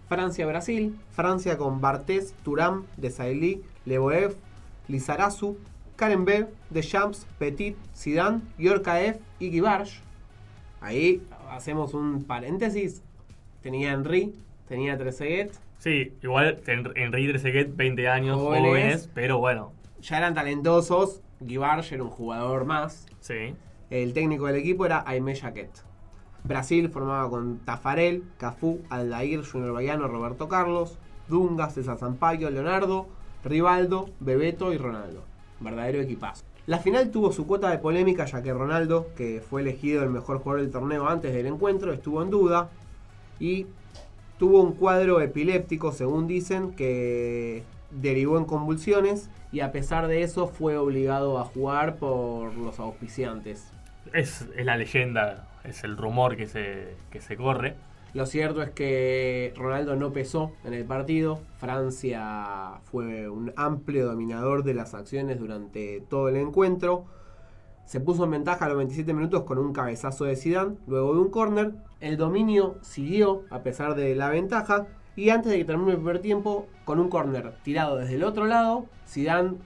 Francia-Brasil. 0.09 0.99
Francia 1.13 1.57
con 1.57 1.81
Bartés, 1.81 2.35
Turam, 2.43 2.87
Desailly, 2.97 3.63
Leboev, 3.85 4.35
Lizarazu, 4.93 5.57
Karen 5.97 6.25
B, 6.25 6.47
Deschamps, 6.71 7.27
Petit, 7.39 7.77
Zidane, 7.97 8.43
Yorkaev 8.59 9.19
y 9.41 9.51
Gibarch. 9.51 10.01
Ahí 10.81 11.23
hacemos 11.51 11.95
un 11.95 12.25
paréntesis. 12.25 13.03
Tenía 13.63 13.93
Henry, 13.93 14.35
tenía 14.69 14.97
Trezeguet. 14.99 15.53
Sí, 15.79 16.13
igual 16.23 16.61
en, 16.67 16.93
en 16.95 17.13
Rey 17.13 17.27
Trezeguet, 17.29 17.75
20 17.75 18.09
años, 18.09 18.39
Jóvenes. 18.39 18.69
jóvenes, 18.69 19.11
pero 19.15 19.39
bueno, 19.39 19.73
Ya 20.01 20.19
eran 20.19 20.35
talentosos. 20.35 21.21
Gibarch 21.45 21.91
era 21.93 22.05
un 22.05 22.11
jugador 22.11 22.65
más. 22.65 23.07
sí. 23.21 23.55
El 23.91 24.15
técnico 24.15 24.47
del 24.47 24.57
equipo 24.57 24.87
era 24.87 25.05
Aimé 25.07 25.35
Jacquet. 25.35 25.71
Brasil 26.45 26.89
formaba 26.89 27.29
con 27.29 27.59
Tafarel, 27.59 28.25
Cafú, 28.39 28.81
Aldair, 28.89 29.45
Junior 29.45 29.73
Baiano, 29.75 30.09
Roberto 30.09 30.49
Carlos, 30.49 30.99
Dunga, 31.29 31.69
César 31.69 31.99
Sampaio, 31.99 32.49
Leonardo, 32.51 33.07
Rivaldo, 33.45 34.09
Bebeto 34.21 34.73
y 34.73 34.79
Ronaldo. 34.79 35.23
Verdadero 35.61 36.01
equipazo. 36.01 36.45
La 36.67 36.79
final 36.79 37.11
tuvo 37.11 37.33
su 37.33 37.47
cuota 37.47 37.71
de 37.71 37.79
polémica 37.79 38.25
ya 38.25 38.43
que 38.43 38.53
Ronaldo, 38.53 39.09
que 39.17 39.43
fue 39.49 39.63
elegido 39.63 40.05
el 40.05 40.11
mejor 40.11 40.39
jugador 40.39 40.63
del 40.63 40.71
torneo 40.71 41.09
antes 41.09 41.35
del 41.35 41.47
encuentro, 41.47 41.93
estuvo 41.93 42.23
en 42.23 42.31
duda 42.31 42.71
y 43.41 43.67
tuvo 44.39 44.63
un 44.63 44.73
cuadro 44.73 45.21
epiléptico, 45.21 45.91
según 45.91 46.29
dicen, 46.29 46.73
que 46.73 47.65
derivó 47.91 48.39
en 48.39 48.45
convulsiones 48.45 49.29
y 49.51 49.61
a 49.61 49.73
pesar 49.73 50.07
de 50.07 50.23
eso 50.23 50.47
fue 50.47 50.77
obligado 50.77 51.39
a 51.39 51.45
jugar 51.45 51.97
por 51.97 52.55
los 52.55 52.79
auspiciantes. 52.79 53.73
Es, 54.13 54.47
es 54.57 54.65
la 54.65 54.77
leyenda, 54.77 55.49
es 55.65 55.85
el 55.85 55.97
rumor 55.97 56.37
que 56.37 56.47
se, 56.47 56.95
que 57.11 57.21
se 57.21 57.37
corre. 57.37 57.75
Lo 58.15 58.27
cierto 58.27 58.63
es 58.63 58.71
que 58.71 59.55
Ronaldo 59.57 59.97
no 59.97 60.13
pesó 60.13 60.53
en 60.65 60.75
el 60.75 60.85
partido. 60.85 61.41
Francia 61.57 62.81
fue 62.85 63.29
un 63.29 63.53
amplio 63.57 64.07
dominador 64.07 64.65
de 64.65 64.75
las 64.75 64.93
acciones 64.95 65.39
durante 65.39 66.03
todo 66.11 66.29
el 66.29 66.37
encuentro. 66.37 67.05
Se 67.87 68.01
puso 68.01 68.25
en 68.25 68.33
ventaja 68.33 68.67
a 68.67 68.69
los 68.69 68.77
27 68.77 69.15
minutos 69.15 69.43
con 69.45 69.59
un 69.59 69.73
cabezazo 69.73 70.25
de 70.25 70.37
Zidane, 70.37 70.77
luego 70.87 71.15
de 71.15 71.21
un 71.21 71.31
córner. 71.31 71.73
El 72.01 72.17
dominio 72.17 72.77
siguió 72.83 73.43
a 73.51 73.63
pesar 73.63 73.95
de 73.95 74.15
la 74.15 74.29
ventaja 74.29 74.87
y 75.17 75.31
antes 75.31 75.51
de 75.51 75.59
que 75.59 75.65
termine 75.65 75.93
el 75.93 75.97
primer 75.97 76.21
tiempo, 76.21 76.67
con 76.85 76.99
un 77.01 77.09
córner 77.09 77.55
tirado 77.63 77.97
desde 77.97 78.15
el 78.17 78.25
otro 78.25 78.47
lado, 78.47 78.87
Zidane 79.09 79.57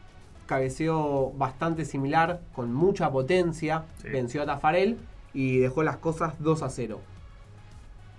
cabeceó 0.46 1.32
bastante 1.32 1.84
similar, 1.84 2.40
con 2.54 2.72
mucha 2.72 3.10
potencia, 3.10 3.84
Sí. 3.98 4.08
venció 4.10 4.42
a 4.42 4.46
Tafarel 4.46 4.98
y 5.34 5.58
dejó 5.58 5.82
las 5.82 5.96
cosas 5.96 6.34
2 6.38 6.62
a 6.62 6.70
0. 6.70 7.00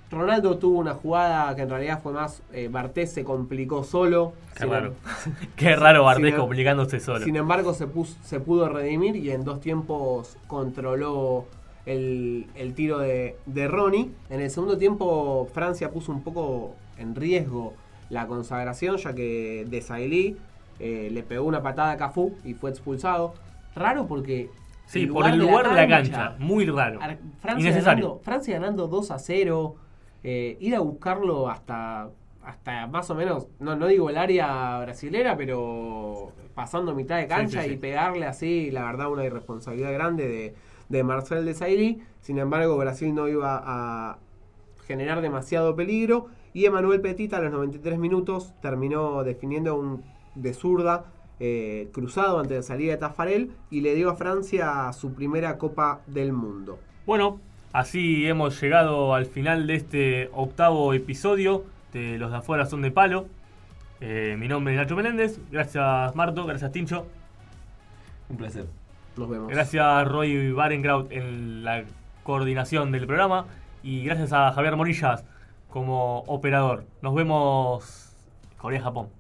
Ronaldo 0.10 0.58
tuvo 0.58 0.80
una 0.80 0.93
jugada 0.93 1.53
que 1.55 1.64
en 1.64 1.70
realidad 1.70 1.99
fue 2.01 2.14
más. 2.14 2.41
Eh, 2.53 2.70
Bartés 2.72 3.12
se 3.12 3.24
complicó 3.24 3.84
solo. 3.84 4.34
Qué 4.55 4.64
Sin- 4.64 4.72
raro. 4.72 4.93
Qué 5.55 5.76
raro 5.76 6.03
Bartés 6.05 6.28
Sin- 6.32 6.36
complicándose 6.39 6.99
solo. 6.99 7.26
Sin 7.26 7.36
embargo, 7.36 7.74
se, 7.74 7.88
pus- 7.88 8.18
se 8.24 8.39
pudo 8.39 8.70
redimir 8.70 9.16
y 9.18 9.32
en 9.32 9.43
dos 9.43 9.60
tiempos 9.60 10.38
controló 10.47 11.45
el, 11.86 12.47
el 12.55 12.74
tiro 12.74 12.99
de, 12.99 13.36
de 13.45 13.68
Ronnie. 13.68 14.10
En 14.30 14.39
el 14.41 14.49
segundo 14.49 14.78
tiempo, 14.78 15.47
Francia 15.53 15.91
puso 15.91 16.12
un 16.12 16.22
poco 16.24 16.76
en 16.97 17.14
riesgo 17.16 17.74
la 18.10 18.28
consagración, 18.28 18.95
ya 18.97 19.14
que 19.14 19.66
Desailly 19.70 20.38
eh, 20.80 21.10
le 21.12 21.24
pegó 21.24 21.45
una 21.45 21.62
patada 21.62 21.91
a 21.91 21.97
Cafú 21.97 22.34
y 22.45 22.53
fue 22.53 22.70
expulsado. 22.70 23.34
Raro 23.76 24.08
porque. 24.08 24.49
Sí, 24.86 25.05
por 25.05 25.28
el 25.28 25.38
lugar 25.38 25.68
de 25.70 25.76
la 25.76 25.88
cancha. 25.88 26.36
Muy 26.39 26.66
raro. 26.66 27.01
Ar- 27.01 27.18
Francia 27.41 27.62
Innecesario. 27.70 28.05
ganando, 28.05 28.24
Francia 28.24 28.53
ganando 28.58 28.88
2 28.88 29.12
a 29.12 29.20
0. 29.20 29.76
Eh, 30.24 30.57
ir 30.59 30.76
a 30.76 30.80
buscarlo 30.80 31.49
hasta, 31.49 32.09
hasta 32.43 32.88
más 32.88 33.09
o 33.09 33.15
menos, 33.15 33.47
no, 33.59 33.76
no 33.76 33.88
digo 33.88 34.09
el 34.09 34.18
área 34.18 34.80
brasilera, 34.80 35.38
pero 35.38 36.32
pasando 36.55 36.95
mitad 36.95 37.18
de 37.18 37.28
cancha 37.28 37.61
sí, 37.61 37.70
sí. 37.70 37.74
y 37.76 37.78
pegarle 37.78 38.26
así, 38.26 38.72
la 38.72 38.84
verdad, 38.84 39.11
una 39.11 39.26
irresponsabilidad 39.26 39.93
grande 39.93 40.28
de, 40.28 40.55
de 40.89 41.03
Marcel 41.03 41.45
Desailly. 41.45 42.01
Sin 42.22 42.39
embargo, 42.39 42.78
Brasil 42.78 43.13
no 43.13 43.28
iba 43.28 43.61
a 43.63 44.18
generar 44.86 45.22
demasiado 45.22 45.76
peligro. 45.76 46.28
Y 46.53 46.65
Emanuel 46.65 47.01
Petit 47.01 47.34
a 47.34 47.39
los 47.39 47.51
93 47.51 47.99
minutos 47.99 48.53
terminó 48.61 49.24
definiendo 49.24 49.76
un 49.76 50.03
de 50.34 50.53
zurda 50.53 51.05
eh, 51.39 51.89
cruzado 51.93 52.39
antes 52.39 52.57
de 52.57 52.63
salir 52.63 52.89
de 52.89 52.97
Tafarel 52.97 53.51
y 53.70 53.82
le 53.82 53.93
dio 53.93 54.09
a 54.09 54.15
Francia 54.15 54.91
su 54.93 55.13
primera 55.13 55.57
Copa 55.57 56.01
del 56.07 56.34
Mundo. 56.34 56.80
Bueno, 57.05 57.39
así 57.78 58.28
hemos 58.28 58.59
llegado 58.59 59.13
al 59.13 59.28
final 59.28 59.67
de 59.67 59.75
este 59.75 60.30
octavo 60.34 60.93
episodio 60.93 61.63
de 61.93 62.17
Los 62.17 62.32
de 62.32 62.38
afuera 62.38 62.65
son 62.65 62.82
de 62.82 62.89
palo. 62.89 63.28
Eh, 64.01 64.36
mi 64.39 64.47
nombre 64.47 64.73
es 64.73 64.80
Nacho 64.80 64.95
Meléndez. 64.95 65.39
Gracias 65.51 66.15
Marto, 66.15 66.45
gracias 66.45 66.71
Tincho. 66.71 67.05
Un 68.30 68.38
placer. 68.38 68.65
Nos 69.15 69.30
vemos. 69.30 69.49
Gracias 69.49 70.07
Roy 70.07 70.51
Barengraut 70.51 71.11
en 71.11 71.63
la 71.63 71.84
coordinación 72.23 72.91
del 72.91 73.05
programa. 73.05 73.45
Y 73.84 74.03
gracias 74.03 74.34
a 74.34 74.51
Javier 74.53 74.75
Morillas 74.75 75.23
como 75.69 76.21
operador. 76.21 76.84
Nos 77.03 77.13
vemos 77.13 78.15
Corea-Japón. 78.57 79.16